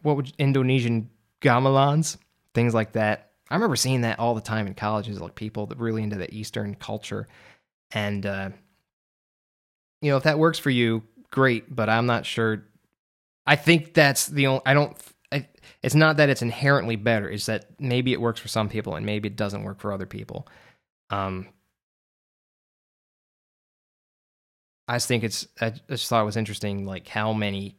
what 0.03 0.17
would 0.17 0.33
Indonesian 0.39 1.11
gamelans, 1.41 2.17
things 2.55 2.75
like 2.75 2.93
that. 2.93 3.33
I 3.51 3.55
remember 3.55 3.77
seeing 3.77 4.03
that 4.03 4.19
all 4.19 4.35
the 4.35 4.41
time 4.41 4.67
in 4.67 4.75
colleges, 4.75 5.21
like 5.21 5.35
people 5.35 5.67
that 5.67 5.79
really 5.79 6.03
into 6.03 6.17
the 6.17 6.33
Eastern 6.35 6.75
culture, 6.75 7.27
and 7.93 8.27
uh, 8.27 8.51
you 10.03 10.11
know 10.11 10.17
if 10.17 10.25
that 10.25 10.39
works 10.39 10.59
for 10.59 10.71
you, 10.71 11.03
great. 11.31 11.75
But 11.75 11.89
I'm 11.89 12.07
not 12.07 12.27
sure. 12.27 12.65
I 13.47 13.57
think 13.57 13.95
that's 13.95 14.27
the 14.27 14.49
only. 14.49 14.63
I 14.67 14.75
don't 14.75 14.97
it's 15.83 15.95
not 15.95 16.17
that 16.17 16.29
it's 16.29 16.43
inherently 16.43 16.97
better 16.97 17.29
it's 17.29 17.47
that 17.47 17.67
maybe 17.79 18.13
it 18.13 18.21
works 18.21 18.41
for 18.41 18.49
some 18.49 18.69
people 18.69 18.95
and 18.95 19.05
maybe 19.05 19.29
it 19.29 19.37
doesn't 19.37 19.63
work 19.63 19.81
for 19.81 19.93
other 19.93 20.07
people. 20.07 20.49
Um 21.11 21.49
i 24.87 24.97
just 24.97 25.07
think 25.09 25.23
it's 25.23 25.47
i 25.61 25.73
just 25.89 26.09
thought 26.09 26.23
it 26.23 26.25
was 26.25 26.37
interesting 26.37 26.87
like 26.87 27.09
how 27.09 27.33
many 27.33 27.77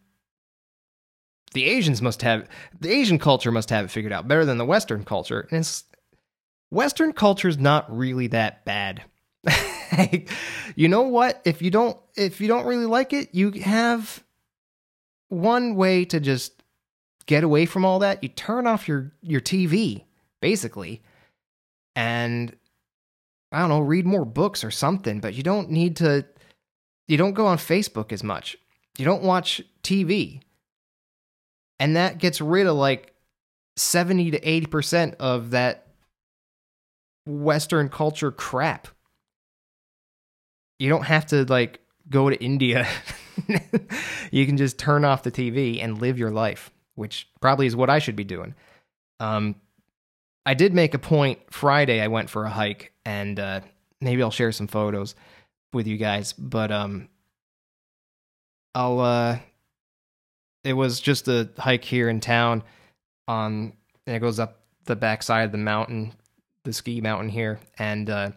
the 1.53 1.65
asians 1.65 2.03
must 2.03 2.21
have 2.21 2.47
the 2.79 2.91
asian 2.91 3.17
culture 3.17 3.51
must 3.51 3.71
have 3.71 3.85
it 3.85 3.87
figured 3.89 4.13
out 4.13 4.27
better 4.27 4.45
than 4.45 4.59
the 4.59 4.65
western 4.65 5.03
culture 5.03 5.47
and 5.49 5.61
it's 5.61 5.85
western 6.69 7.13
culture 7.13 7.47
is 7.47 7.57
not 7.57 7.95
really 7.95 8.27
that 8.27 8.65
bad. 8.65 9.03
You 10.75 10.87
know 10.87 11.01
what? 11.01 11.41
If 11.45 11.61
you 11.63 11.71
don't 11.71 11.97
if 12.15 12.39
you 12.39 12.47
don't 12.47 12.65
really 12.65 12.85
like 12.85 13.11
it 13.11 13.29
you 13.33 13.51
have 13.51 14.23
one 15.29 15.75
way 15.75 16.05
to 16.05 16.19
just 16.19 16.58
get 17.29 17.43
away 17.43 17.67
from 17.67 17.85
all 17.85 17.99
that, 17.99 18.23
you 18.23 18.29
turn 18.29 18.65
off 18.65 18.87
your 18.87 19.11
your 19.21 19.39
TV 19.39 20.03
basically, 20.41 21.03
and 21.95 22.55
I 23.51 23.59
don't 23.59 23.69
know, 23.69 23.81
read 23.81 24.07
more 24.07 24.25
books 24.25 24.63
or 24.63 24.71
something. 24.71 25.19
But 25.19 25.35
you 25.35 25.43
don't 25.43 25.69
need 25.69 25.97
to. 25.97 26.25
You 27.07 27.17
don't 27.17 27.33
go 27.33 27.45
on 27.45 27.57
Facebook 27.57 28.11
as 28.11 28.23
much. 28.23 28.57
You 28.97 29.05
don't 29.05 29.21
watch 29.21 29.61
TV, 29.83 30.41
and 31.79 31.95
that 31.95 32.17
gets 32.17 32.41
rid 32.41 32.65
of 32.65 32.75
like 32.75 33.13
seventy 33.77 34.31
to 34.31 34.39
eighty 34.39 34.65
percent 34.65 35.13
of 35.19 35.51
that 35.51 35.85
Western 37.27 37.89
culture 37.89 38.31
crap. 38.31 38.87
You 40.79 40.89
don't 40.89 41.05
have 41.05 41.27
to 41.27 41.45
like 41.45 41.79
go 42.09 42.27
to 42.31 42.43
India. 42.43 42.87
you 44.31 44.47
can 44.47 44.57
just 44.57 44.79
turn 44.79 45.05
off 45.05 45.21
the 45.21 45.31
TV 45.31 45.83
and 45.83 46.01
live 46.01 46.17
your 46.17 46.31
life 46.31 46.71
which 46.99 47.29
probably 47.39 47.65
is 47.65 47.77
what 47.77 47.89
I 47.89 47.99
should 47.99 48.17
be 48.17 48.25
doing. 48.25 48.53
Um, 49.21 49.55
I 50.45 50.53
did 50.53 50.73
make 50.73 50.93
a 50.93 50.99
point 50.99 51.39
Friday. 51.49 52.01
I 52.01 52.07
went 52.07 52.29
for 52.29 52.43
a 52.43 52.49
hike, 52.49 52.91
and 53.05 53.39
uh, 53.39 53.61
maybe 54.01 54.21
I'll 54.21 54.31
share 54.31 54.51
some 54.51 54.67
photos 54.67 55.15
with 55.71 55.87
you 55.87 55.97
guys. 55.97 56.33
But 56.33 56.71
um, 56.71 57.07
I'll. 58.75 58.99
Uh, 58.99 59.39
it 60.65 60.73
was 60.73 60.99
just 60.99 61.29
a 61.29 61.49
hike 61.57 61.85
here 61.85 62.09
in 62.09 62.19
town, 62.19 62.63
on 63.27 63.73
and 64.05 64.15
it 64.15 64.19
goes 64.19 64.39
up 64.39 64.59
the 64.85 64.95
backside 64.95 65.45
of 65.45 65.51
the 65.53 65.57
mountain, 65.57 66.11
the 66.65 66.73
ski 66.73 66.99
mountain 66.99 67.29
here, 67.29 67.59
and 67.77 68.09
uh, 68.09 68.31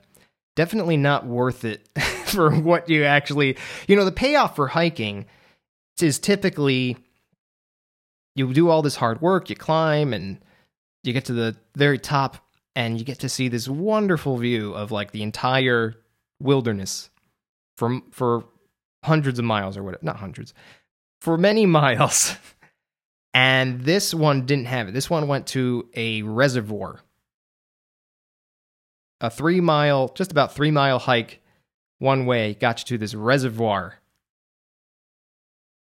definitely 0.55 0.97
not 0.97 1.27
worth 1.27 1.65
it 1.65 1.89
for 2.27 2.55
what 2.55 2.89
you 2.89 3.05
actually. 3.05 3.57
You 3.89 3.97
know, 3.97 4.05
the 4.05 4.13
payoff 4.13 4.55
for 4.55 4.69
hiking 4.69 5.27
is 6.01 6.19
typically 6.21 6.97
you 8.35 8.53
do 8.53 8.69
all 8.69 8.83
this 8.83 8.97
hard 8.97 9.21
work, 9.21 9.51
you 9.51 9.57
climb, 9.57 10.13
and 10.13 10.39
you 11.03 11.13
get 11.13 11.27
to 11.27 11.33
the 11.33 11.57
very 11.77 11.99
top, 11.99 12.37
and 12.75 12.99
you 12.99 13.05
get 13.05 13.21
to 13.21 13.29
see 13.29 13.49
this 13.49 13.69
wonderful 13.69 14.37
view 14.39 14.73
of 14.73 14.91
like 14.91 15.13
the 15.13 15.23
entire 15.23 15.95
wilderness 16.41 17.11
from 17.77 18.05
for 18.11 18.45
hundreds 19.05 19.39
of 19.39 19.45
miles 19.45 19.77
or 19.77 19.83
whatever, 19.83 20.05
not 20.05 20.17
hundreds, 20.17 20.55
for 21.21 21.37
many 21.37 21.67
miles. 21.81 22.37
and 23.35 23.83
this 23.83 24.15
one 24.15 24.47
didn't 24.47 24.67
have 24.67 24.89
it. 24.89 24.95
This 24.95 25.11
one 25.11 25.29
went 25.29 25.47
to 25.49 25.89
a 25.95 26.23
reservoir, 26.23 27.01
a 29.21 29.31
three 29.31 29.61
mile, 29.61 30.09
just 30.15 30.31
about 30.33 30.55
three 30.55 30.71
mile 30.71 30.99
hike 30.99 31.41
one 31.99 32.27
way 32.27 32.55
got 32.55 32.81
you 32.81 32.85
to 32.87 32.99
this 32.99 33.15
reservoir. 33.15 33.95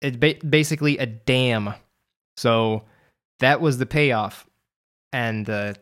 It's 0.02 0.16
ba- 0.16 0.46
basically 0.46 0.98
a 0.98 1.06
dam 1.06 1.74
so 2.40 2.84
that 3.40 3.60
was 3.60 3.76
the 3.76 3.84
payoff. 3.84 4.46
And 5.12 5.48
uh, 5.50 5.74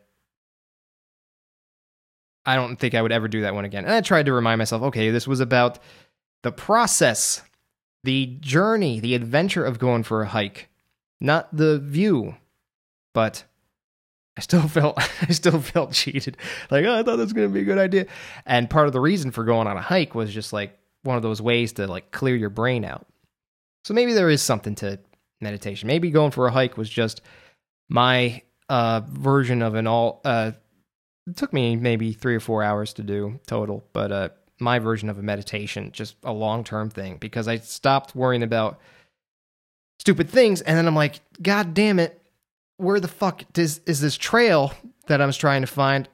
I 2.45 2.57
don't 2.57 2.77
think 2.77 2.97
I 2.97 3.03
would 3.03 3.13
ever 3.13 3.29
do 3.29 3.43
that 3.43 3.55
one 3.55 3.65
again. 3.65 3.85
And 3.85 3.95
I 3.95 4.01
tried 4.01 4.27
to 4.27 4.33
remind 4.33 4.59
myself 4.59 4.83
okay, 4.83 5.11
this 5.11 5.29
was 5.29 5.39
about 5.39 5.79
the 6.43 6.51
process, 6.51 7.43
the 8.03 8.39
journey, 8.41 8.99
the 8.99 9.15
adventure 9.15 9.65
of 9.65 9.79
going 9.79 10.03
for 10.03 10.23
a 10.23 10.27
hike, 10.27 10.69
not 11.21 11.49
the 11.57 11.79
view. 11.79 12.35
But 13.15 13.45
I 14.37 14.41
still 14.41 14.63
felt 14.69 14.99
I 14.99 15.33
still 15.33 15.61
felt 15.61 15.93
cheated. 15.93 16.39
Like, 16.73 16.85
oh, 16.87 16.99
I 16.99 17.05
thought 17.05 17.19
was 17.19 17.33
gonna 17.33 17.51
be 17.51 17.61
a 17.61 17.65
good 17.65 17.79
idea. 17.79 18.07
And 18.47 18.69
part 18.69 18.89
of 18.89 18.93
the 18.93 19.01
reason 19.01 19.31
for 19.31 19.45
going 19.45 19.69
on 19.69 19.77
a 19.77 19.81
hike 19.81 20.17
was 20.17 20.35
just 20.35 20.53
like 20.53 20.77
one 21.05 21.17
of 21.17 21.23
those 21.23 21.41
ways 21.41 21.75
to 21.75 21.87
like 21.87 22.11
clear 22.11 22.35
your 22.35 22.51
brain 22.51 22.85
out. 22.85 23.07
So 23.85 23.95
maybe 23.95 24.13
there 24.13 24.29
is 24.29 24.43
something 24.43 24.75
to 24.77 24.99
meditation. 25.41 25.87
Maybe 25.87 26.11
going 26.11 26.31
for 26.31 26.47
a 26.47 26.51
hike 26.51 26.77
was 26.77 26.89
just 26.89 27.21
my 27.89 28.43
uh, 28.69 29.01
version 29.09 29.63
of 29.63 29.75
an 29.75 29.87
all. 29.87 30.21
Uh, 30.25 30.53
it 31.27 31.37
took 31.37 31.53
me 31.53 31.77
maybe 31.77 32.13
three 32.13 32.35
or 32.35 32.41
four 32.41 32.63
hours 32.63 32.95
to 32.95 33.03
do 33.03 33.39
total, 33.47 33.85
but 33.93 34.13
uh, 34.13 34.29
my 34.59 34.79
version 34.79 35.09
of 35.09 35.19
a 35.19 35.23
meditation, 35.23 35.93
just 35.93 36.17
a 36.23 36.33
long 36.33 36.65
term 36.65 36.91
thing, 36.91 37.17
because 37.19 37.49
I 37.49 37.59
stopped 37.59 38.15
worrying 38.15 38.43
about 38.43 38.81
stupid 39.99 40.31
things. 40.31 40.61
And 40.63 40.77
then 40.77 40.87
I'm 40.87 40.95
like, 40.95 41.21
God 41.41 41.75
damn 41.75 41.99
it, 41.99 42.21
where 42.77 43.01
the 43.01 43.09
fuck 43.09 43.45
is, 43.59 43.81
is 43.87 44.01
this 44.01 44.17
trail 44.17 44.73
that 45.07 45.21
I 45.21 45.27
was 45.27 45.37
trying 45.37 45.63
to 45.63 45.67
find? 45.67 46.09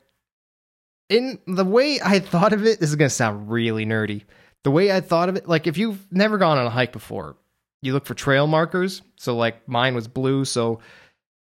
In 1.08 1.38
the 1.46 1.64
way 1.64 2.00
I 2.02 2.18
thought 2.18 2.52
of 2.52 2.64
it, 2.64 2.80
this 2.80 2.90
is 2.90 2.96
going 2.96 3.10
to 3.10 3.14
sound 3.14 3.50
really 3.50 3.84
nerdy. 3.84 4.22
The 4.62 4.70
way 4.70 4.90
I 4.90 5.00
thought 5.00 5.28
of 5.28 5.36
it, 5.36 5.46
like 5.46 5.66
if 5.66 5.76
you've 5.76 6.10
never 6.10 6.38
gone 6.38 6.56
on 6.56 6.66
a 6.66 6.70
hike 6.70 6.92
before, 6.92 7.36
you 7.84 7.92
look 7.92 8.06
for 8.06 8.14
trail 8.14 8.46
markers. 8.46 9.02
So, 9.16 9.36
like 9.36 9.68
mine 9.68 9.94
was 9.94 10.08
blue. 10.08 10.44
So, 10.44 10.80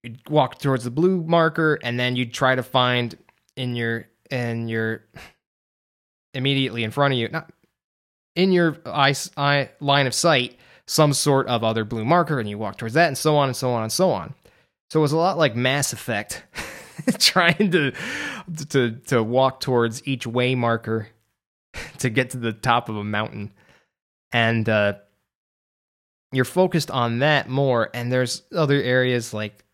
you'd 0.07 0.29
walk 0.29 0.59
towards 0.59 0.85
the 0.85 0.91
blue 0.91 1.23
marker 1.25 1.79
and 1.83 1.99
then 1.99 2.15
you'd 2.15 2.33
try 2.33 2.55
to 2.55 2.63
find 2.63 3.17
in 3.57 3.75
your 3.75 4.07
in 4.31 4.69
your 4.69 5.05
immediately 6.33 6.85
in 6.85 6.91
front 6.93 7.13
of 7.13 7.19
you 7.19 7.29
not 7.29 7.51
in 8.37 8.53
your 8.53 8.77
eye, 8.87 9.15
eye 9.37 9.69
line 9.81 10.07
of 10.07 10.15
sight 10.15 10.57
some 10.87 11.13
sort 11.13 11.49
of 11.49 11.65
other 11.65 11.85
blue 11.85 12.05
marker 12.05 12.39
and 12.39 12.49
you 12.49 12.57
walk 12.57 12.79
towards 12.79 12.95
that 12.95 13.09
and 13.09 13.19
so 13.19 13.37
on 13.37 13.49
and 13.49 13.57
so 13.57 13.71
on 13.71 13.83
and 13.83 13.91
so 13.91 14.11
on 14.11 14.33
so 14.91 15.01
it 15.01 15.03
was 15.03 15.13
a 15.13 15.17
lot 15.17 15.39
like 15.39 15.57
mass 15.57 15.93
effect 15.93 16.45
trying 17.19 17.71
to 17.71 17.93
to 18.69 18.93
to 19.07 19.23
walk 19.23 19.59
towards 19.59 20.07
each 20.07 20.27
way 20.27 20.55
marker 20.55 21.09
to 21.99 22.11
get 22.11 22.31
to 22.31 22.37
the 22.37 22.53
top 22.53 22.89
of 22.89 22.97
a 22.97 23.05
mountain 23.05 23.53
and 24.31 24.69
uh 24.69 24.93
you're 26.37 26.45
focused 26.45 26.91
on 26.91 27.21
that 27.21 27.49
more 27.49 27.91
and 27.95 28.13
there's 28.13 28.43
other 28.55 28.81
areas 28.81 29.33
like 29.33 29.65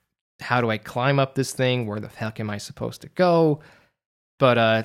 how 0.40 0.60
do 0.60 0.70
I 0.70 0.78
climb 0.78 1.18
up 1.18 1.34
this 1.34 1.52
thing? 1.52 1.86
Where 1.86 2.00
the 2.00 2.08
heck 2.08 2.40
am 2.40 2.50
I 2.50 2.58
supposed 2.58 3.02
to 3.02 3.08
go? 3.08 3.60
But 4.38 4.58
uh 4.58 4.82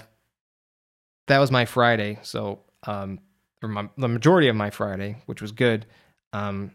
that 1.27 1.39
was 1.39 1.51
my 1.51 1.65
Friday, 1.65 2.19
so 2.21 2.59
um 2.83 3.19
or 3.61 3.69
my, 3.69 3.89
the 3.97 4.07
majority 4.07 4.47
of 4.49 4.55
my 4.55 4.69
Friday, 4.69 5.17
which 5.25 5.41
was 5.41 5.51
good. 5.51 5.85
Um 6.33 6.71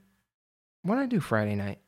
what 0.82 0.96
did 0.96 1.02
I 1.02 1.06
do 1.06 1.20
Friday 1.20 1.54
night? 1.54 1.78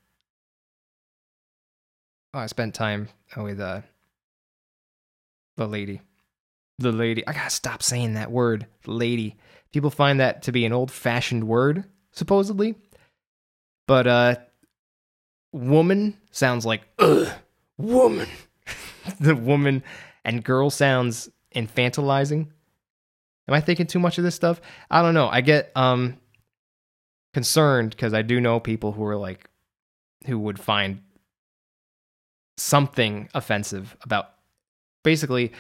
Oh, 2.33 2.39
I 2.41 2.47
spent 2.47 2.75
time 2.75 3.09
with 3.37 3.61
uh 3.61 3.83
the 5.57 5.67
lady. 5.67 6.01
The 6.79 6.93
lady. 6.93 7.27
I 7.27 7.33
gotta 7.33 7.51
stop 7.51 7.83
saying 7.83 8.15
that 8.15 8.33
word, 8.33 8.67
lady. 8.87 9.37
People 9.73 9.91
find 9.91 10.21
that 10.21 10.43
to 10.43 10.53
be 10.53 10.65
an 10.65 10.73
old 10.73 10.91
fashioned 10.91 11.45
word, 11.45 11.85
supposedly. 12.13 12.77
But 13.87 14.07
uh 14.07 14.37
woman 15.53 16.19
sounds 16.31 16.67
like 16.67 16.83
ugh, 16.99 17.29
woman. 17.77 18.29
the 19.21 19.37
woman 19.37 19.83
and 20.25 20.43
girl 20.43 20.71
sounds 20.71 21.29
infantilizing. 21.55 22.49
Am 23.47 23.55
I 23.55 23.61
thinking 23.61 23.87
too 23.87 23.99
much 23.99 24.19
of 24.19 24.25
this 24.25 24.35
stuff? 24.35 24.61
I 24.91 25.03
don't 25.03 25.15
know. 25.15 25.29
I 25.29 25.41
get 25.41 25.71
um 25.77 26.19
concerned 27.35 27.91
because 27.91 28.15
I 28.15 28.23
do 28.23 28.41
know 28.41 28.61
people 28.61 28.93
who 28.93 29.05
are 29.05 29.17
like 29.17 29.51
who 30.27 30.39
would 30.39 30.59
find 30.59 31.03
something 32.57 33.29
offensive 33.35 33.97
about 34.03 34.31
basically 35.03 35.53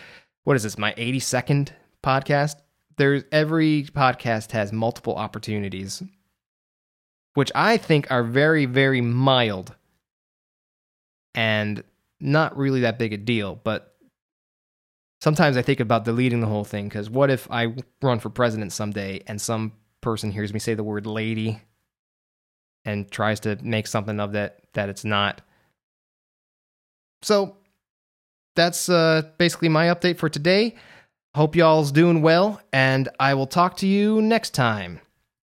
what 0.44 0.56
is 0.56 0.62
this 0.62 0.78
my 0.78 0.92
82nd 0.94 1.70
podcast 2.02 2.54
there's 2.96 3.24
every 3.32 3.84
podcast 3.84 4.52
has 4.52 4.72
multiple 4.72 5.16
opportunities 5.16 6.02
which 7.34 7.52
I 7.54 7.76
think 7.76 8.10
are 8.10 8.22
very, 8.22 8.64
very 8.64 9.00
mild 9.00 9.74
and 11.34 11.82
not 12.20 12.56
really 12.56 12.80
that 12.80 12.98
big 12.98 13.12
a 13.12 13.16
deal. 13.16 13.60
But 13.62 13.94
sometimes 15.20 15.56
I 15.56 15.62
think 15.62 15.80
about 15.80 16.04
deleting 16.04 16.40
the 16.40 16.46
whole 16.46 16.64
thing 16.64 16.88
because 16.88 17.10
what 17.10 17.30
if 17.30 17.50
I 17.50 17.74
run 18.02 18.20
for 18.20 18.30
president 18.30 18.72
someday 18.72 19.22
and 19.26 19.40
some 19.40 19.72
person 20.00 20.30
hears 20.30 20.52
me 20.52 20.60
say 20.60 20.74
the 20.74 20.84
word 20.84 21.06
lady 21.06 21.60
and 22.84 23.10
tries 23.10 23.40
to 23.40 23.58
make 23.62 23.86
something 23.86 24.20
of 24.20 24.32
that 24.32 24.60
that 24.74 24.88
it's 24.88 25.04
not? 25.04 25.40
So 27.22 27.56
that's 28.54 28.88
uh, 28.88 29.22
basically 29.38 29.68
my 29.68 29.86
update 29.86 30.18
for 30.18 30.28
today. 30.28 30.76
Hope 31.34 31.56
y'all's 31.56 31.90
doing 31.90 32.22
well, 32.22 32.60
and 32.72 33.08
I 33.18 33.34
will 33.34 33.48
talk 33.48 33.78
to 33.78 33.88
you 33.88 34.22
next 34.22 34.54
time. 34.54 35.00